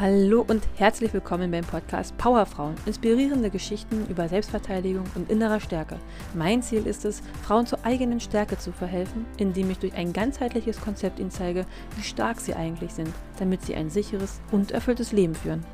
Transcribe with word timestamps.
Hallo 0.00 0.44
und 0.48 0.66
herzlich 0.76 1.14
willkommen 1.14 1.52
beim 1.52 1.62
Podcast 1.62 2.18
Powerfrauen. 2.18 2.74
Inspirierende 2.84 3.48
Geschichten 3.48 4.08
über 4.10 4.26
Selbstverteidigung 4.26 5.04
und 5.14 5.30
innerer 5.30 5.60
Stärke. 5.60 6.00
Mein 6.34 6.62
Ziel 6.62 6.88
ist 6.88 7.04
es, 7.04 7.20
Frauen 7.46 7.64
zur 7.64 7.78
eigenen 7.84 8.18
Stärke 8.18 8.58
zu 8.58 8.72
verhelfen, 8.72 9.24
indem 9.38 9.70
ich 9.70 9.78
durch 9.78 9.94
ein 9.94 10.12
ganzheitliches 10.12 10.80
Konzept 10.80 11.20
ihnen 11.20 11.30
zeige, 11.30 11.64
wie 11.94 12.02
stark 12.02 12.40
sie 12.40 12.54
eigentlich 12.54 12.90
sind, 12.90 13.08
damit 13.38 13.62
sie 13.62 13.76
ein 13.76 13.88
sicheres 13.88 14.42
und 14.50 14.72
erfülltes 14.72 15.12
Leben 15.12 15.36
führen. 15.36 15.64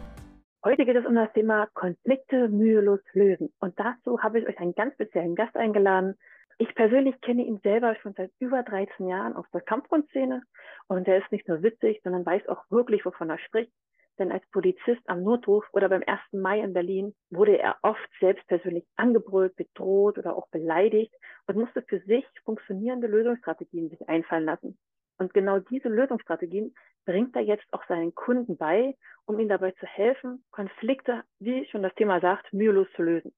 Heute 0.67 0.85
geht 0.85 0.97
es 0.97 1.07
um 1.07 1.15
das 1.15 1.33
Thema 1.33 1.69
Konflikte 1.73 2.51
mühelos 2.51 3.01
lösen. 3.15 3.51
Und 3.59 3.81
dazu 3.81 4.23
habe 4.23 4.41
ich 4.41 4.47
euch 4.47 4.59
einen 4.59 4.75
ganz 4.75 4.93
speziellen 4.93 5.35
Gast 5.35 5.57
eingeladen. 5.57 6.19
Ich 6.59 6.75
persönlich 6.75 7.19
kenne 7.23 7.43
ihn 7.43 7.61
selber 7.63 7.97
schon 8.03 8.13
seit 8.13 8.33
über 8.39 8.63
13 8.65 9.09
Jahren 9.09 9.35
aus 9.35 9.47
der 9.55 9.63
Kampfgrundszene 9.63 10.43
und 10.89 11.09
er 11.09 11.17
ist 11.17 11.33
nicht 11.33 11.49
nur 11.49 11.63
witzig, 11.63 12.03
sondern 12.05 12.27
weiß 12.27 12.47
auch 12.51 12.63
wirklich, 12.69 13.07
wovon 13.07 13.31
er 13.31 13.39
spricht. 13.39 13.73
Denn 14.21 14.31
als 14.31 14.47
Polizist 14.51 15.01
am 15.07 15.23
Notruf 15.23 15.65
oder 15.73 15.89
beim 15.89 16.03
1. 16.07 16.21
Mai 16.33 16.61
in 16.61 16.75
Berlin 16.75 17.15
wurde 17.31 17.59
er 17.59 17.79
oft 17.81 18.09
selbst 18.21 18.47
persönlich 18.49 18.85
angebrüllt, 18.97 19.57
bedroht 19.57 20.19
oder 20.19 20.37
auch 20.37 20.47
beleidigt 20.49 21.15
und 21.47 21.57
musste 21.57 21.81
für 21.81 22.01
sich 22.01 22.27
funktionierende 22.45 23.07
Lösungsstrategien 23.07 23.89
sich 23.89 24.07
einfallen 24.11 24.45
lassen. 24.45 24.79
Und 25.17 25.33
genau 25.33 25.59
diese 25.59 25.89
Lösungsstrategien 25.89 26.75
bringt 27.07 27.35
er 27.35 27.43
jetzt 27.43 27.65
auch 27.73 27.83
seinen 27.89 28.15
Kunden 28.15 28.59
bei, 28.59 28.95
um 29.25 29.39
ihnen 29.39 29.49
dabei 29.49 29.71
zu 29.73 29.87
helfen, 29.87 30.45
Konflikte, 30.51 31.25
wie 31.39 31.65
schon 31.71 31.83
das 31.83 31.95
Thema 31.95 32.21
sagt, 32.21 32.53
mühelos 32.53 32.89
zu 32.97 33.03
lösen. 33.03 33.33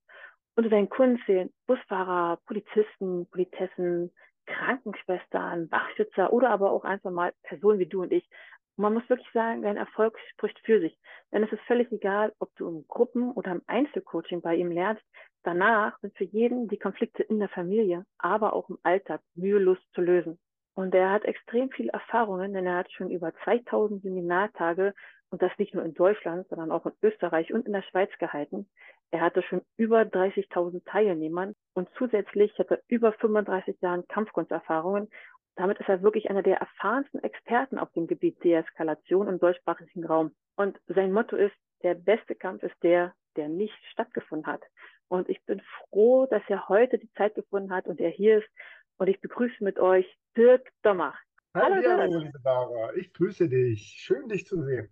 Unter 0.56 0.70
seinen 0.70 0.88
Kunden 0.88 1.22
zählen 1.26 1.52
Busfahrer, 1.68 2.40
Polizisten, 2.46 3.28
Politessen, 3.30 4.10
Krankenschwestern, 4.46 5.70
Wachschützer 5.70 6.32
oder 6.32 6.50
aber 6.50 6.72
auch 6.72 6.84
einfach 6.84 7.10
mal 7.10 7.32
Personen 7.44 7.78
wie 7.78 7.86
du 7.86 8.02
und 8.02 8.12
ich, 8.12 8.28
man 8.76 8.94
muss 8.94 9.08
wirklich 9.08 9.30
sagen, 9.32 9.62
dein 9.62 9.76
Erfolg 9.76 10.18
spricht 10.30 10.58
für 10.60 10.80
sich. 10.80 10.96
Denn 11.32 11.42
es 11.42 11.52
ist 11.52 11.62
völlig 11.62 11.90
egal, 11.92 12.32
ob 12.38 12.54
du 12.56 12.68
im 12.68 12.86
Gruppen- 12.88 13.32
oder 13.32 13.52
im 13.52 13.62
Einzelcoaching 13.66 14.40
bei 14.40 14.56
ihm 14.56 14.70
lernst. 14.70 15.02
Danach 15.42 15.98
sind 16.00 16.16
für 16.16 16.24
jeden 16.24 16.68
die 16.68 16.78
Konflikte 16.78 17.22
in 17.22 17.38
der 17.38 17.48
Familie, 17.48 18.04
aber 18.18 18.52
auch 18.52 18.68
im 18.70 18.78
Alltag 18.82 19.20
mühelos 19.34 19.78
zu 19.94 20.00
lösen. 20.00 20.38
Und 20.74 20.94
er 20.94 21.10
hat 21.10 21.24
extrem 21.24 21.70
viele 21.70 21.92
Erfahrungen, 21.92 22.54
denn 22.54 22.66
er 22.66 22.76
hat 22.76 22.92
schon 22.92 23.10
über 23.10 23.34
2000 23.44 24.02
Seminartage 24.02 24.94
und 25.30 25.42
das 25.42 25.52
nicht 25.58 25.74
nur 25.74 25.84
in 25.84 25.94
Deutschland, 25.94 26.46
sondern 26.48 26.70
auch 26.70 26.86
in 26.86 26.92
Österreich 27.02 27.52
und 27.52 27.66
in 27.66 27.72
der 27.72 27.82
Schweiz 27.82 28.10
gehalten. 28.18 28.68
Er 29.10 29.20
hatte 29.20 29.42
schon 29.42 29.62
über 29.76 30.02
30.000 30.02 30.84
Teilnehmern 30.86 31.54
und 31.74 31.88
zusätzlich 31.98 32.58
hat 32.58 32.70
er 32.70 32.80
über 32.88 33.12
35 33.12 33.80
Jahre 33.80 34.04
Kampfkunsterfahrungen 34.04 35.10
damit 35.56 35.78
ist 35.78 35.88
er 35.88 36.02
wirklich 36.02 36.30
einer 36.30 36.42
der 36.42 36.58
erfahrensten 36.58 37.22
Experten 37.22 37.78
auf 37.78 37.92
dem 37.92 38.06
Gebiet 38.06 38.42
Deeskalation 38.42 39.28
im 39.28 39.38
deutschsprachigen 39.38 40.04
Raum. 40.04 40.34
Und 40.56 40.80
sein 40.86 41.12
Motto 41.12 41.36
ist, 41.36 41.54
der 41.82 41.94
beste 41.94 42.34
Kampf 42.34 42.62
ist 42.62 42.76
der, 42.82 43.14
der 43.36 43.48
nicht 43.48 43.76
stattgefunden 43.90 44.46
hat. 44.46 44.62
Und 45.08 45.28
ich 45.28 45.44
bin 45.44 45.60
froh, 45.60 46.26
dass 46.26 46.42
er 46.48 46.68
heute 46.68 46.98
die 46.98 47.10
Zeit 47.12 47.34
gefunden 47.34 47.72
hat 47.72 47.86
und 47.86 48.00
er 48.00 48.10
hier 48.10 48.38
ist. 48.38 48.48
Und 48.96 49.08
ich 49.08 49.20
begrüße 49.20 49.62
mit 49.62 49.78
euch 49.78 50.06
Dirk 50.36 50.70
Domach. 50.82 51.18
Hallo, 51.54 51.74
Hallo 51.74 52.18
liebe 52.18 52.40
Dara. 52.42 52.94
Ich 52.94 53.12
grüße 53.12 53.48
dich. 53.48 53.82
Schön, 53.82 54.28
dich 54.28 54.46
zu 54.46 54.62
sehen 54.62 54.88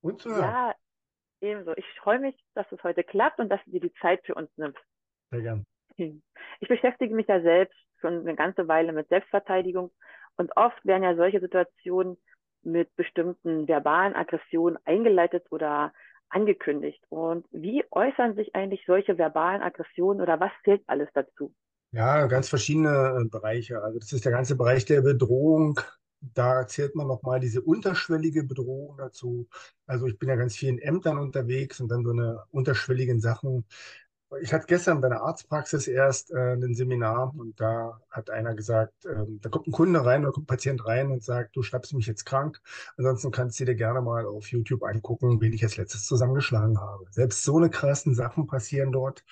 und 0.00 0.20
zu 0.20 0.30
hören. 0.30 0.42
Ja, 0.42 0.74
ebenso. 1.40 1.72
Ich 1.76 1.86
freue 2.00 2.20
mich, 2.20 2.36
dass 2.54 2.70
es 2.70 2.82
heute 2.84 3.02
klappt 3.02 3.40
und 3.40 3.48
dass 3.48 3.64
du 3.64 3.72
dir 3.72 3.80
die 3.80 3.94
Zeit 3.94 4.24
für 4.24 4.34
uns 4.34 4.50
nimmst. 4.56 4.78
Sehr 5.30 5.42
gern. 5.42 5.66
Ich 5.96 6.68
beschäftige 6.68 7.14
mich 7.14 7.26
ja 7.26 7.40
selbst 7.40 7.78
schon 8.04 8.20
eine 8.20 8.36
ganze 8.36 8.68
Weile 8.68 8.92
mit 8.92 9.08
Selbstverteidigung 9.08 9.90
und 10.36 10.54
oft 10.56 10.84
werden 10.84 11.04
ja 11.04 11.16
solche 11.16 11.40
Situationen 11.40 12.18
mit 12.62 12.94
bestimmten 12.96 13.66
verbalen 13.68 14.14
Aggressionen 14.14 14.78
eingeleitet 14.84 15.46
oder 15.50 15.92
angekündigt. 16.28 17.02
Und 17.08 17.46
wie 17.52 17.84
äußern 17.90 18.34
sich 18.34 18.54
eigentlich 18.54 18.82
solche 18.86 19.16
verbalen 19.18 19.62
Aggressionen 19.62 20.20
oder 20.20 20.40
was 20.40 20.50
zählt 20.64 20.82
alles 20.86 21.08
dazu? 21.14 21.54
Ja, 21.92 22.26
ganz 22.26 22.48
verschiedene 22.48 23.20
äh, 23.20 23.28
Bereiche. 23.28 23.82
Also 23.82 23.98
das 23.98 24.12
ist 24.12 24.24
der 24.24 24.32
ganze 24.32 24.56
Bereich 24.56 24.84
der 24.84 25.02
Bedrohung. 25.02 25.78
Da 26.20 26.66
zählt 26.66 26.96
man 26.96 27.06
nochmal 27.06 27.38
diese 27.38 27.60
unterschwellige 27.60 28.44
Bedrohung 28.44 28.96
dazu. 28.96 29.46
Also 29.86 30.06
ich 30.06 30.18
bin 30.18 30.30
ja 30.30 30.36
ganz 30.36 30.56
viel 30.56 30.70
in 30.70 30.78
Ämtern 30.78 31.18
unterwegs 31.18 31.80
und 31.80 31.88
dann 31.88 32.02
so 32.02 32.10
eine 32.10 32.42
unterschwelligen 32.50 33.20
Sachen 33.20 33.64
ich 34.40 34.52
hatte 34.52 34.66
gestern 34.66 35.00
bei 35.00 35.08
einer 35.08 35.22
Arztpraxis 35.22 35.86
erst 35.88 36.30
äh, 36.30 36.54
ein 36.54 36.74
Seminar 36.74 37.34
und 37.36 37.60
da 37.60 38.00
hat 38.10 38.30
einer 38.30 38.54
gesagt, 38.54 39.04
äh, 39.06 39.24
da 39.40 39.48
kommt 39.48 39.66
ein 39.66 39.72
Kunde 39.72 40.04
rein 40.04 40.22
oder 40.22 40.32
kommt 40.32 40.44
ein 40.44 40.46
Patient 40.46 40.86
rein 40.86 41.10
und 41.10 41.22
sagt, 41.22 41.56
du 41.56 41.62
schreibst 41.62 41.94
mich 41.94 42.06
jetzt 42.06 42.24
krank. 42.24 42.60
Ansonsten 42.96 43.30
kannst 43.30 43.58
du 43.60 43.64
dir 43.64 43.74
gerne 43.74 44.00
mal 44.00 44.26
auf 44.26 44.48
YouTube 44.48 44.82
angucken, 44.84 45.40
wen 45.40 45.52
ich 45.52 45.62
als 45.64 45.76
letztes 45.76 46.06
zusammengeschlagen 46.06 46.80
habe. 46.80 47.04
Selbst 47.10 47.42
so 47.42 47.56
eine 47.56 47.70
krassen 47.70 48.14
Sachen 48.14 48.46
passieren 48.46 48.92
dort, 48.92 49.24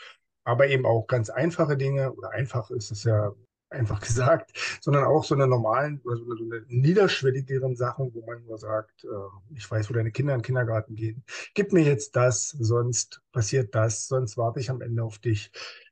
aber 0.45 0.69
eben 0.69 0.87
auch 0.87 1.07
ganz 1.07 1.31
einfache 1.31 1.77
Dinge 1.77 2.13
oder 2.13 2.31
einfach 2.31 2.71
ist 2.71 2.91
es 2.91 3.05
ja 3.05 3.33
einfach 3.73 4.01
gesagt, 4.01 4.53
sondern 4.81 5.05
auch 5.05 5.25
so 5.25 5.35
eine 5.35 5.47
normalen 5.47 6.01
oder 6.05 6.17
so 6.17 6.25
eine, 6.25 6.37
so 6.37 6.45
eine 6.45 6.65
niederschwelligeren 6.69 7.77
Sachen, 7.77 8.15
wo 8.15 8.25
man 8.25 8.45
nur 8.45 8.59
sagt, 8.59 9.05
äh, 9.05 9.57
ich 9.57 9.71
weiß, 9.71 9.91
wo 9.91 9.95
deine 9.95 10.13
Kinder 10.13 10.35
in 10.35 10.41
den 10.41 10.45
Kindergarten 10.45 10.95
gehen. 10.95 11.25
Gib 11.55 11.73
mir 11.73 11.83
jetzt 11.83 12.17
das, 12.17 12.51
sonst 12.51 13.23
passiert 13.33 13.75
das, 13.75 14.07
sonst 14.07 14.37
warte 14.37 14.61
ich 14.61 14.71
am 14.71 14.81
Ende 14.81 15.03
auf 15.03 15.19
dich. 15.19 15.51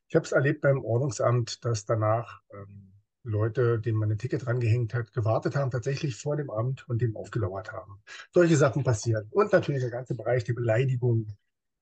Ich 0.09 0.17
habe 0.17 0.25
es 0.25 0.33
erlebt 0.33 0.61
beim 0.61 0.85
Ordnungsamt, 0.85 1.65
dass 1.65 1.85
danach 1.85 2.43
ähm, 2.53 2.91
Leute, 3.23 3.79
denen 3.79 3.99
man 3.99 4.11
ein 4.11 4.19
Ticket 4.19 4.47
rangehängt 4.47 4.95
hat, 4.95 5.13
gewartet 5.13 5.55
haben, 5.57 5.71
tatsächlich 5.71 6.17
vor 6.17 6.37
dem 6.37 6.51
Amt 6.51 6.89
und 6.89 7.03
dem 7.03 7.17
aufgelauert 7.17 7.73
haben. 7.73 8.03
Solche 8.33 8.57
Sachen 8.57 8.83
passieren. 8.83 9.27
Und 9.31 9.53
natürlich 9.53 9.83
der 9.83 9.91
ganze 9.91 10.15
Bereich 10.15 10.45
der 10.45 10.55
Beleidigung, 10.55 11.27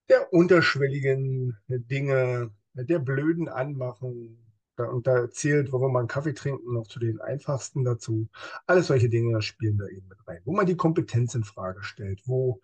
der 0.09 0.33
unterschwelligen 0.33 1.57
Dinge, 1.67 2.51
der 2.73 2.99
blöden 2.99 3.47
Anmachung, 3.47 4.37
und 4.85 5.07
da 5.07 5.29
zählt, 5.29 5.71
mal 5.71 5.99
einen 5.99 6.07
Kaffee 6.07 6.33
trinken, 6.33 6.73
noch 6.73 6.87
zu 6.87 6.99
den 6.99 7.19
einfachsten 7.21 7.83
dazu. 7.83 8.29
Alles 8.67 8.87
solche 8.87 9.09
Dinge 9.09 9.41
spielen 9.41 9.77
da 9.77 9.87
eben 9.87 10.07
mit 10.07 10.27
rein. 10.27 10.41
Wo 10.45 10.53
man 10.53 10.65
die 10.65 10.75
Kompetenz 10.77 11.35
in 11.35 11.43
Frage 11.43 11.83
stellt, 11.83 12.21
wo 12.25 12.61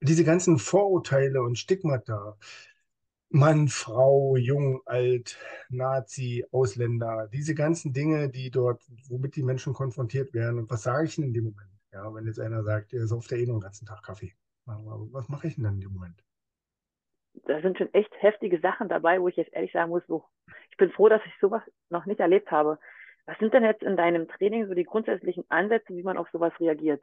diese 0.00 0.24
ganzen 0.24 0.58
Vorurteile 0.58 1.42
und 1.42 1.58
Stigmata, 1.58 2.36
Mann, 3.30 3.68
Frau, 3.68 4.36
Jung, 4.36 4.80
Alt, 4.86 5.38
Nazi, 5.68 6.44
Ausländer, 6.50 7.28
diese 7.32 7.54
ganzen 7.54 7.92
Dinge, 7.92 8.28
die 8.28 8.50
dort, 8.50 8.82
womit 9.08 9.36
die 9.36 9.42
Menschen 9.42 9.72
konfrontiert 9.72 10.34
werden. 10.34 10.58
Und 10.58 10.70
was 10.70 10.82
sage 10.82 11.06
ich 11.06 11.14
denn 11.14 11.24
in 11.24 11.32
dem 11.34 11.44
Moment? 11.44 11.70
Ja, 11.92 12.12
wenn 12.14 12.26
jetzt 12.26 12.40
einer 12.40 12.64
sagt, 12.64 12.92
er 12.92 13.06
sauft 13.06 13.30
ja 13.30 13.36
eh 13.36 13.46
noch 13.46 13.54
den 13.54 13.60
ganzen 13.60 13.86
Tag 13.86 14.02
Kaffee. 14.02 14.34
Was 14.66 15.28
mache 15.28 15.48
ich 15.48 15.56
denn 15.56 15.64
in 15.64 15.80
dem 15.80 15.92
Moment? 15.92 16.24
Da 17.46 17.60
sind 17.60 17.78
schon 17.78 17.92
echt 17.94 18.10
heftige 18.20 18.60
Sachen 18.60 18.88
dabei, 18.88 19.20
wo 19.20 19.28
ich 19.28 19.36
jetzt 19.36 19.52
ehrlich 19.52 19.72
sagen 19.72 19.90
muss, 19.90 20.02
so, 20.06 20.24
ich 20.70 20.76
bin 20.76 20.90
froh, 20.90 21.08
dass 21.08 21.22
ich 21.26 21.32
sowas 21.40 21.62
noch 21.88 22.06
nicht 22.06 22.20
erlebt 22.20 22.50
habe. 22.50 22.78
Was 23.26 23.38
sind 23.38 23.54
denn 23.54 23.64
jetzt 23.64 23.82
in 23.82 23.96
deinem 23.96 24.28
Training 24.28 24.66
so 24.66 24.74
die 24.74 24.84
grundsätzlichen 24.84 25.44
Ansätze, 25.48 25.94
wie 25.94 26.02
man 26.02 26.16
auf 26.16 26.28
sowas 26.32 26.52
reagiert? 26.58 27.02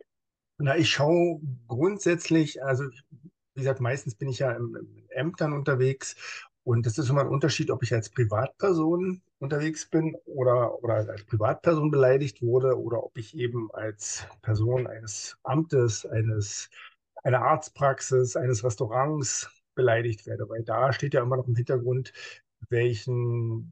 Na, 0.58 0.76
ich 0.76 0.90
schaue 0.90 1.40
grundsätzlich, 1.68 2.64
also 2.64 2.86
wie 3.54 3.62
gesagt, 3.62 3.80
meistens 3.80 4.16
bin 4.16 4.28
ich 4.28 4.40
ja 4.40 4.52
in, 4.52 5.06
Ämtern 5.10 5.54
unterwegs 5.54 6.16
und 6.64 6.86
es 6.86 6.98
ist 6.98 7.10
immer 7.10 7.22
ein 7.22 7.30
Unterschied, 7.30 7.72
ob 7.72 7.84
ich 7.84 7.94
als 7.94 8.10
Privatperson 8.10 9.22
unterwegs 9.40 9.90
bin 9.90 10.16
oder, 10.26 10.84
oder 10.84 10.96
als 10.96 11.24
Privatperson 11.26 11.92
beleidigt 11.92 12.42
wurde 12.42 12.80
oder 12.80 13.04
ob 13.04 13.18
ich 13.18 13.38
eben 13.38 13.70
als 13.74 14.28
Person 14.42 14.88
eines 14.88 15.38
Amtes, 15.44 16.06
eines, 16.06 16.70
einer 17.24 17.42
Arztpraxis, 17.42 18.36
eines 18.36 18.64
Restaurants 18.64 19.50
beleidigt 19.78 20.28
werde, 20.28 20.50
weil 20.50 20.64
da 20.66 20.94
steht 20.94 21.16
ja 21.16 21.24
immer 21.24 21.38
noch 21.38 21.48
im 21.48 21.56
Hintergrund, 21.56 22.14
welchen, 22.70 23.72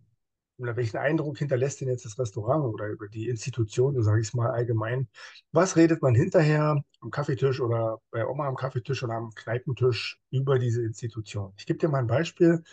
welchen 0.58 0.98
Eindruck 0.98 1.38
hinterlässt 1.40 1.82
denn 1.82 1.90
jetzt 1.90 2.06
das 2.06 2.20
Restaurant 2.20 2.66
oder 2.66 2.88
über 2.88 3.10
die 3.10 3.28
Institution, 3.30 3.96
so 3.96 4.02
sage 4.04 4.22
ich 4.22 4.28
es 4.30 4.34
mal 4.34 4.52
allgemein. 4.52 5.10
Was 5.52 5.76
redet 5.78 6.02
man 6.02 6.16
hinterher 6.16 6.84
am 7.02 7.12
Kaffeetisch 7.12 7.60
oder 7.62 8.00
bei 8.12 8.26
Oma 8.28 8.48
am 8.48 8.56
Kaffeetisch 8.56 9.04
oder 9.04 9.16
am 9.16 9.32
Kneipentisch 9.36 10.20
über 10.32 10.60
diese 10.60 10.84
Institution? 10.84 11.54
Ich 11.58 11.66
gebe 11.66 11.80
dir 11.80 11.90
mal 11.90 12.00
ein 12.00 12.08
Beispiel. 12.08 12.64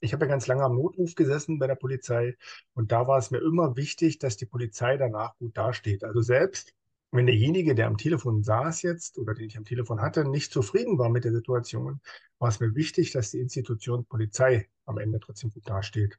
Ich 0.00 0.12
habe 0.12 0.24
ja 0.26 0.30
ganz 0.30 0.46
lange 0.48 0.64
am 0.64 0.74
Notruf 0.76 1.14
gesessen 1.14 1.58
bei 1.58 1.68
der 1.68 1.76
Polizei 1.76 2.36
und 2.74 2.92
da 2.92 3.06
war 3.06 3.18
es 3.18 3.30
mir 3.30 3.38
immer 3.38 3.76
wichtig, 3.76 4.18
dass 4.18 4.36
die 4.36 4.46
Polizei 4.46 4.96
danach 4.98 5.36
gut 5.38 5.56
dasteht. 5.56 6.04
Also 6.04 6.20
selbst 6.22 6.74
wenn 7.12 7.26
derjenige, 7.26 7.74
der 7.74 7.86
am 7.86 7.98
Telefon 7.98 8.42
saß 8.42 8.82
jetzt 8.82 9.18
oder 9.18 9.34
den 9.34 9.46
ich 9.46 9.58
am 9.58 9.64
Telefon 9.64 10.00
hatte, 10.00 10.24
nicht 10.24 10.52
zufrieden 10.52 10.98
war 10.98 11.10
mit 11.10 11.24
der 11.24 11.32
Situation, 11.32 12.00
war 12.38 12.48
es 12.48 12.58
mir 12.58 12.74
wichtig, 12.74 13.12
dass 13.12 13.30
die 13.30 13.38
Institution 13.38 14.06
Polizei 14.06 14.68
am 14.86 14.98
Ende 14.98 15.20
trotzdem 15.20 15.50
gut 15.50 15.68
dasteht. 15.68 16.18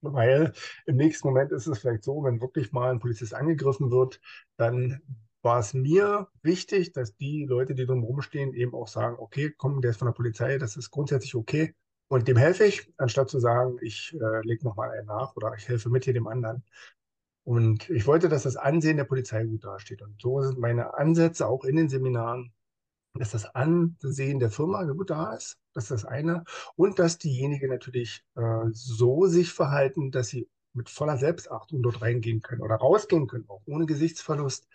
Weil 0.00 0.52
im 0.86 0.96
nächsten 0.96 1.28
Moment 1.28 1.52
ist 1.52 1.68
es 1.68 1.78
vielleicht 1.78 2.02
so, 2.02 2.24
wenn 2.24 2.40
wirklich 2.40 2.72
mal 2.72 2.90
ein 2.90 2.98
Polizist 2.98 3.34
angegriffen 3.34 3.92
wird, 3.92 4.20
dann 4.56 5.00
war 5.42 5.60
es 5.60 5.74
mir 5.74 6.28
wichtig, 6.42 6.92
dass 6.92 7.16
die 7.16 7.46
Leute, 7.48 7.74
die 7.74 7.86
drumherum 7.86 8.20
stehen, 8.20 8.52
eben 8.52 8.74
auch 8.74 8.88
sagen, 8.88 9.16
okay, 9.18 9.52
komm, 9.56 9.80
der 9.80 9.92
ist 9.92 9.98
von 9.98 10.06
der 10.06 10.12
Polizei, 10.12 10.58
das 10.58 10.76
ist 10.76 10.90
grundsätzlich 10.90 11.36
okay. 11.36 11.74
Und 12.08 12.28
dem 12.28 12.36
helfe 12.36 12.64
ich, 12.64 12.92
anstatt 12.98 13.30
zu 13.30 13.38
sagen, 13.38 13.78
ich 13.80 14.14
äh, 14.20 14.46
lege 14.46 14.64
nochmal 14.64 14.90
einen 14.90 15.06
nach 15.06 15.34
oder 15.36 15.54
ich 15.56 15.68
helfe 15.68 15.88
mit 15.88 16.04
hier 16.04 16.14
dem 16.14 16.26
anderen. 16.26 16.64
Und 17.44 17.90
ich 17.90 18.06
wollte, 18.06 18.28
dass 18.28 18.44
das 18.44 18.56
Ansehen 18.56 18.96
der 18.96 19.04
Polizei 19.04 19.44
gut 19.44 19.64
dasteht. 19.64 20.02
Und 20.02 20.20
so 20.20 20.40
sind 20.42 20.58
meine 20.58 20.94
Ansätze 20.94 21.48
auch 21.48 21.64
in 21.64 21.76
den 21.76 21.88
Seminaren, 21.88 22.52
dass 23.14 23.32
das 23.32 23.46
Ansehen 23.54 24.38
der 24.38 24.50
Firma 24.50 24.84
gut 24.84 25.10
da 25.10 25.34
ist. 25.34 25.58
Das 25.74 25.84
ist 25.84 25.90
das 25.90 26.04
eine. 26.04 26.44
Und 26.76 26.98
dass 26.98 27.18
diejenigen 27.18 27.68
natürlich 27.68 28.24
äh, 28.36 28.66
so 28.72 29.26
sich 29.26 29.52
verhalten, 29.52 30.10
dass 30.10 30.28
sie 30.28 30.48
mit 30.72 30.88
voller 30.88 31.18
Selbstachtung 31.18 31.82
dort 31.82 32.00
reingehen 32.00 32.40
können 32.40 32.62
oder 32.62 32.76
rausgehen 32.76 33.26
können, 33.26 33.44
auch 33.48 33.62
ohne 33.66 33.86
Gesichtsverlust, 33.86 34.66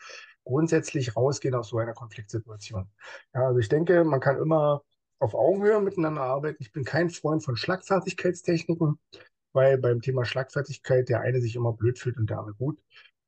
grundsätzlich 0.43 1.15
rausgehen 1.15 1.55
aus 1.55 1.69
so 1.69 1.77
einer 1.77 1.93
Konfliktsituation. 1.93 2.87
Ja, 3.33 3.47
also 3.47 3.59
ich 3.59 3.69
denke, 3.69 4.03
man 4.03 4.19
kann 4.19 4.37
immer 4.37 4.83
auf 5.19 5.33
Augenhöhe 5.33 5.81
miteinander 5.81 6.21
arbeiten. 6.21 6.61
Ich 6.61 6.71
bin 6.71 6.83
kein 6.83 7.09
Freund 7.09 7.43
von 7.43 7.57
Schlagfertigkeitstechniken, 7.57 8.99
weil 9.57 9.77
beim 9.77 10.01
Thema 10.01 10.23
Schlagfertigkeit 10.23 11.09
der 11.09 11.19
eine 11.19 11.41
sich 11.41 11.57
immer 11.57 11.73
blöd 11.73 11.99
fühlt 11.99 12.17
und 12.17 12.29
der 12.29 12.39
andere 12.39 12.55
gut. 12.55 12.79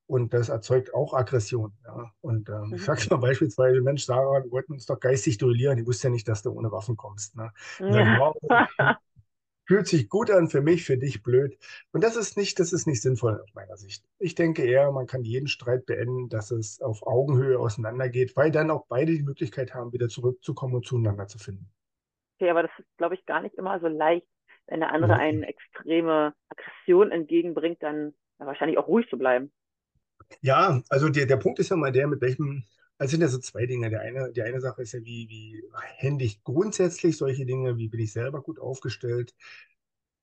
Und 0.07 0.33
das 0.33 0.49
erzeugt 0.49 0.93
auch 0.93 1.13
Aggression. 1.13 1.73
Ja. 1.85 2.11
Und 2.21 2.49
ähm, 2.49 2.67
mhm. 2.67 2.75
ich 2.75 2.85
sage 2.85 3.01
mal 3.09 3.17
beispielsweise, 3.17 3.81
Mensch, 3.81 4.05
Sarah, 4.05 4.43
wir 4.43 4.51
wollten 4.51 4.73
uns 4.73 4.85
doch 4.85 4.99
geistig 4.99 5.37
duellieren. 5.37 5.77
Ich 5.77 5.85
wusste 5.85 6.07
ja 6.07 6.11
nicht, 6.11 6.27
dass 6.27 6.41
du 6.41 6.51
ohne 6.51 6.71
Waffen 6.71 6.95
kommst. 6.95 7.35
Ne? 7.35 7.51
Ja. 7.79 8.33
Dann, 8.47 8.95
fühlt 9.69 9.85
sich 9.85 10.09
gut 10.09 10.31
an, 10.31 10.47
für 10.47 10.61
mich, 10.61 10.83
für 10.83 10.97
dich 10.97 11.21
blöd. 11.21 11.59
Und 11.91 12.03
das 12.03 12.15
ist 12.15 12.37
nicht, 12.37 12.59
das 12.59 12.73
ist 12.73 12.87
nicht 12.87 13.03
sinnvoll 13.03 13.39
aus 13.39 13.53
meiner 13.53 13.77
Sicht. 13.77 14.03
Ich 14.17 14.33
denke 14.33 14.63
eher, 14.63 14.91
man 14.91 15.05
kann 15.05 15.23
jeden 15.23 15.47
Streit 15.47 15.85
beenden, 15.85 16.27
dass 16.27 16.49
es 16.49 16.81
auf 16.81 17.05
Augenhöhe 17.05 17.59
auseinandergeht, 17.59 18.35
weil 18.35 18.49
dann 18.49 18.71
auch 18.71 18.87
beide 18.87 19.11
die 19.11 19.21
Möglichkeit 19.21 19.75
haben, 19.75 19.93
wieder 19.93 20.07
zurückzukommen 20.09 20.73
und 20.73 20.87
zueinander 20.87 21.27
zu 21.27 21.37
finden. 21.37 21.69
Okay, 22.39 22.49
aber 22.49 22.63
das 22.63 22.71
ist, 22.79 22.87
glaube 22.97 23.13
ich, 23.13 23.27
gar 23.27 23.41
nicht 23.41 23.53
immer 23.55 23.79
so 23.79 23.87
leicht, 23.87 24.25
wenn 24.69 24.79
der 24.79 24.93
andere 24.93 25.15
eine 25.15 25.47
extreme 25.47 26.33
Aggression 26.49 27.11
entgegenbringt, 27.11 27.81
dann 27.81 28.13
wahrscheinlich 28.37 28.77
auch 28.77 28.87
ruhig 28.87 29.09
zu 29.09 29.17
bleiben. 29.17 29.51
Ja, 30.41 30.81
also 30.89 31.09
der, 31.09 31.25
der 31.25 31.37
Punkt 31.37 31.59
ist 31.59 31.69
ja 31.69 31.75
mal 31.75 31.91
der, 31.91 32.07
mit 32.07 32.21
welchem, 32.21 32.63
also 32.97 33.11
sind 33.11 33.21
ja 33.21 33.27
so 33.27 33.39
zwei 33.39 33.65
Dinge. 33.65 33.89
Der 33.89 34.01
eine, 34.01 34.31
die 34.31 34.41
eine 34.41 34.61
Sache 34.61 34.83
ist 34.83 34.93
ja, 34.93 34.99
wie, 34.99 35.27
wie 35.27 35.63
hände 35.97 36.23
ich 36.23 36.43
grundsätzlich 36.43 37.17
solche 37.17 37.45
Dinge, 37.45 37.77
wie 37.77 37.87
bin 37.87 37.99
ich 37.99 38.13
selber 38.13 38.41
gut 38.41 38.59
aufgestellt? 38.59 39.33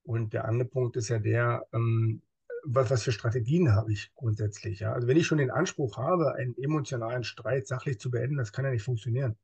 Und 0.05 0.33
der 0.33 0.45
andere 0.45 0.69
Punkt 0.69 0.97
ist 0.97 1.09
ja 1.09 1.19
der, 1.19 1.67
ähm, 1.73 2.23
was, 2.67 2.91
was 2.91 3.03
für 3.03 3.13
Strategien 3.13 3.73
habe 3.73 3.93
ich 3.93 4.13
grundsätzlich? 4.15 4.81
Ja? 4.81 4.93
Also 4.93 5.09
wenn 5.09 5.17
ich 5.17 5.27
schon 5.27 5.39
den 5.39 5.51
Anspruch 5.51 5.97
habe, 5.99 6.35
einen 6.35 6.57
emotionalen 6.59 7.25
Streit 7.25 7.67
sachlich 7.67 7.99
zu 8.01 8.11
beenden, 8.11 8.37
das 8.37 8.53
kann 8.53 8.65
ja 8.65 8.71
nicht 8.71 8.83
funktionieren. 8.83 9.37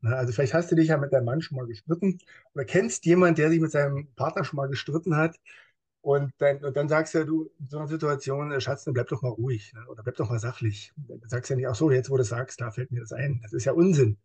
Na, 0.00 0.16
also 0.16 0.32
vielleicht 0.32 0.54
hast 0.54 0.70
du 0.70 0.76
dich 0.76 0.88
ja 0.88 0.98
mit 0.98 1.12
deinem 1.12 1.24
Mann 1.24 1.40
schon 1.40 1.56
mal 1.56 1.66
gestritten 1.66 2.18
oder 2.54 2.64
kennst 2.64 3.06
jemanden, 3.06 3.36
der 3.36 3.50
sich 3.50 3.60
mit 3.60 3.70
seinem 3.70 4.08
Partner 4.16 4.44
schon 4.44 4.58
mal 4.58 4.68
gestritten 4.68 5.16
hat 5.16 5.36
und 6.04 6.32
dann, 6.36 6.62
und 6.62 6.76
dann 6.76 6.86
sagst 6.86 7.14
du, 7.14 7.24
du, 7.24 7.50
in 7.58 7.66
so 7.66 7.78
einer 7.78 7.88
Situation, 7.88 8.52
äh, 8.52 8.60
Schatz, 8.60 8.84
dann 8.84 8.92
bleib 8.92 9.08
doch 9.08 9.22
mal 9.22 9.30
ruhig 9.30 9.72
ne? 9.72 9.86
oder 9.88 10.02
bleib 10.02 10.16
doch 10.16 10.28
mal 10.28 10.38
sachlich. 10.38 10.92
Dann 10.96 11.18
sagst 11.26 11.48
du 11.48 11.54
ja 11.54 11.56
nicht, 11.56 11.68
ach 11.68 11.74
so, 11.74 11.90
jetzt 11.90 12.10
wo 12.10 12.18
du 12.18 12.24
sagst, 12.24 12.60
da 12.60 12.70
fällt 12.70 12.92
mir 12.92 13.00
das 13.00 13.12
ein. 13.12 13.40
Das 13.42 13.54
ist 13.54 13.64
ja 13.64 13.72
Unsinn. 13.72 14.18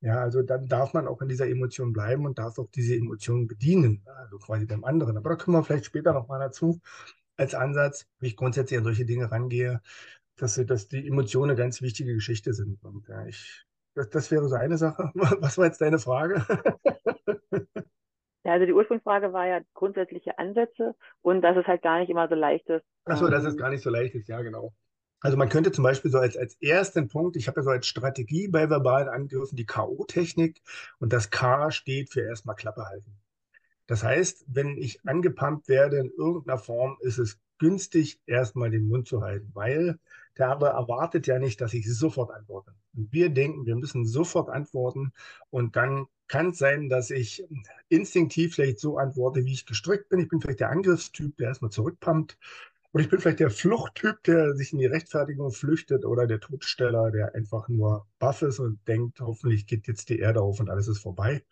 Ja, 0.00 0.20
also 0.20 0.42
dann 0.42 0.68
darf 0.68 0.94
man 0.94 1.08
auch 1.08 1.20
in 1.22 1.28
dieser 1.28 1.48
Emotion 1.48 1.92
bleiben 1.92 2.24
und 2.24 2.38
darf 2.38 2.58
auch 2.60 2.70
diese 2.70 2.94
Emotion 2.94 3.48
bedienen, 3.48 4.02
also 4.06 4.38
quasi 4.38 4.64
beim 4.66 4.84
anderen. 4.84 5.16
Aber 5.16 5.30
da 5.30 5.36
kommen 5.36 5.56
wir 5.56 5.64
vielleicht 5.64 5.86
später 5.86 6.12
nochmal 6.12 6.38
dazu 6.38 6.80
als 7.36 7.54
Ansatz, 7.54 8.06
wie 8.20 8.28
ich 8.28 8.36
grundsätzlich 8.36 8.78
an 8.78 8.84
solche 8.84 9.06
Dinge 9.06 9.30
rangehe, 9.30 9.80
dass, 10.36 10.54
dass 10.66 10.88
die 10.88 11.06
Emotionen 11.06 11.50
eine 11.50 11.58
ganz 11.58 11.82
wichtige 11.82 12.14
Geschichte 12.14 12.52
sind. 12.52 12.82
Und 12.84 13.08
ja, 13.08 13.26
ich, 13.26 13.64
das, 13.94 14.10
das 14.10 14.30
wäre 14.30 14.48
so 14.48 14.56
eine 14.56 14.78
Sache. 14.78 15.10
Was 15.14 15.58
war 15.58 15.66
jetzt 15.66 15.80
deine 15.80 15.98
Frage? 15.98 16.44
Ja, 18.44 18.52
also 18.52 18.66
die 18.66 18.74
Ursprungsfrage 18.74 19.32
war 19.32 19.46
ja 19.46 19.60
grundsätzliche 19.72 20.38
Ansätze 20.38 20.94
und 21.22 21.40
dass 21.40 21.56
es 21.56 21.66
halt 21.66 21.80
gar 21.80 21.98
nicht 21.98 22.10
immer 22.10 22.28
so 22.28 22.34
leicht 22.34 22.68
ist. 22.68 22.84
Achso, 23.06 23.28
dass 23.28 23.44
es 23.44 23.54
ähm, 23.54 23.58
gar 23.58 23.70
nicht 23.70 23.82
so 23.82 23.88
leicht 23.88 24.14
ist, 24.14 24.28
ja, 24.28 24.42
genau. 24.42 24.74
Also 25.20 25.38
man 25.38 25.48
könnte 25.48 25.72
zum 25.72 25.82
Beispiel 25.84 26.10
so 26.10 26.18
als, 26.18 26.36
als 26.36 26.54
ersten 26.60 27.08
Punkt, 27.08 27.36
ich 27.36 27.48
habe 27.48 27.60
ja 27.60 27.64
so 27.64 27.70
als 27.70 27.86
Strategie 27.86 28.48
bei 28.48 28.68
verbalen 28.68 29.08
Angriffen 29.08 29.56
die 29.56 29.64
K.O.-Technik 29.64 30.58
und 30.98 31.14
das 31.14 31.30
K 31.30 31.70
steht 31.70 32.12
für 32.12 32.20
erstmal 32.20 32.54
Klappe 32.54 32.84
halten. 32.84 33.16
Das 33.86 34.02
heißt, 34.02 34.44
wenn 34.48 34.78
ich 34.78 35.06
angepumpt 35.06 35.68
werde 35.68 35.98
in 35.98 36.10
irgendeiner 36.16 36.58
Form, 36.58 36.96
ist 37.00 37.18
es 37.18 37.38
günstig, 37.58 38.20
erstmal 38.26 38.70
den 38.70 38.88
Mund 38.88 39.06
zu 39.06 39.22
halten, 39.22 39.50
weil 39.54 39.98
der 40.38 40.50
andere 40.50 40.70
erwartet 40.70 41.26
ja 41.26 41.38
nicht, 41.38 41.60
dass 41.60 41.74
ich 41.74 41.92
sofort 41.92 42.30
antworte. 42.30 42.74
Und 42.96 43.12
wir 43.12 43.30
denken, 43.30 43.66
wir 43.66 43.76
müssen 43.76 44.06
sofort 44.06 44.50
antworten 44.50 45.12
und 45.50 45.76
dann 45.76 46.06
kann 46.26 46.50
es 46.50 46.58
sein, 46.58 46.88
dass 46.88 47.10
ich 47.10 47.46
instinktiv 47.88 48.54
vielleicht 48.54 48.80
so 48.80 48.98
antworte, 48.98 49.44
wie 49.44 49.52
ich 49.52 49.66
gestrickt 49.66 50.08
bin. 50.08 50.20
Ich 50.20 50.28
bin 50.28 50.40
vielleicht 50.40 50.60
der 50.60 50.70
Angriffstyp, 50.70 51.36
der 51.36 51.48
erstmal 51.48 51.70
zurückpumpt. 51.70 52.38
Und 52.92 53.00
ich 53.00 53.08
bin 53.08 53.20
vielleicht 53.20 53.40
der 53.40 53.50
Fluchttyp, 53.50 54.22
der 54.22 54.54
sich 54.54 54.72
in 54.72 54.78
die 54.78 54.86
Rechtfertigung 54.86 55.50
flüchtet 55.50 56.04
oder 56.04 56.26
der 56.26 56.40
Todsteller, 56.40 57.10
der 57.10 57.34
einfach 57.34 57.68
nur 57.68 58.06
baff 58.18 58.42
ist 58.42 58.60
und 58.60 58.86
denkt, 58.86 59.20
hoffentlich 59.20 59.66
geht 59.66 59.88
jetzt 59.88 60.08
die 60.08 60.20
Erde 60.20 60.40
auf 60.40 60.60
und 60.60 60.70
alles 60.70 60.88
ist 60.88 61.00
vorbei. 61.00 61.44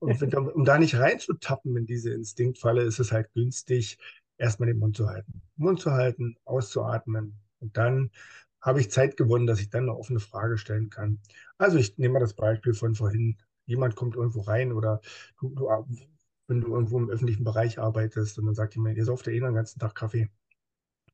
Und 0.00 0.34
um 0.34 0.64
da 0.64 0.78
nicht 0.78 0.96
reinzutappen 0.96 1.76
in 1.76 1.86
diese 1.86 2.12
Instinktfalle, 2.12 2.82
ist 2.82 2.98
es 2.98 3.12
halt 3.12 3.32
günstig, 3.32 3.98
erstmal 4.38 4.68
den 4.68 4.78
Mund 4.78 4.96
zu 4.96 5.08
halten. 5.08 5.42
Mund 5.56 5.80
zu 5.80 5.92
halten, 5.92 6.36
auszuatmen. 6.44 7.38
Und 7.60 7.76
dann 7.76 8.10
habe 8.60 8.80
ich 8.80 8.90
Zeit 8.90 9.16
gewonnen, 9.16 9.46
dass 9.46 9.60
ich 9.60 9.70
dann 9.70 9.84
eine 9.84 9.96
offene 9.96 10.20
Frage 10.20 10.58
stellen 10.58 10.90
kann. 10.90 11.20
Also 11.58 11.78
ich 11.78 11.98
nehme 11.98 12.14
mal 12.14 12.20
das 12.20 12.34
Beispiel 12.34 12.74
von 12.74 12.94
vorhin 12.94 13.36
jemand 13.66 13.96
kommt 13.96 14.16
irgendwo 14.16 14.40
rein 14.42 14.72
oder 14.72 15.00
du, 15.40 15.50
du, 15.50 15.68
wenn 16.48 16.60
du 16.60 16.74
irgendwo 16.74 16.98
im 16.98 17.10
öffentlichen 17.10 17.44
Bereich 17.44 17.78
arbeitest 17.78 18.38
und 18.38 18.46
dann 18.46 18.54
sagt 18.54 18.74
jemand, 18.74 18.96
ihr 18.96 19.04
sauft 19.04 19.26
ja 19.26 19.32
eh 19.32 19.40
den 19.40 19.54
ganzen 19.54 19.78
Tag 19.78 19.94
Kaffee, 19.94 20.30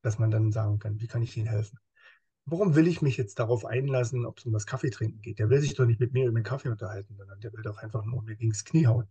dass 0.02 0.18
man 0.18 0.30
dann 0.30 0.52
sagen 0.52 0.78
kann, 0.78 1.00
wie 1.00 1.06
kann 1.06 1.22
ich 1.22 1.36
Ihnen 1.36 1.46
helfen? 1.46 1.78
Warum 2.50 2.74
will 2.74 2.88
ich 2.88 3.00
mich 3.00 3.16
jetzt 3.16 3.38
darauf 3.38 3.64
einlassen, 3.64 4.26
ob 4.26 4.38
es 4.38 4.46
um 4.46 4.52
das 4.52 4.66
Kaffee 4.66 4.90
trinken 4.90 5.22
geht? 5.22 5.38
Der 5.38 5.50
will 5.50 5.60
sich 5.60 5.74
doch 5.74 5.86
nicht 5.86 6.00
mit 6.00 6.12
mir 6.12 6.26
über 6.26 6.40
den 6.40 6.44
Kaffee 6.44 6.68
unterhalten, 6.68 7.14
sondern 7.16 7.38
der 7.40 7.52
will 7.52 7.62
doch 7.62 7.78
einfach 7.78 8.04
nur 8.04 8.22
mir 8.22 8.34
gegen 8.34 8.50
das 8.50 8.64
Knie 8.64 8.86
hauen. 8.86 9.08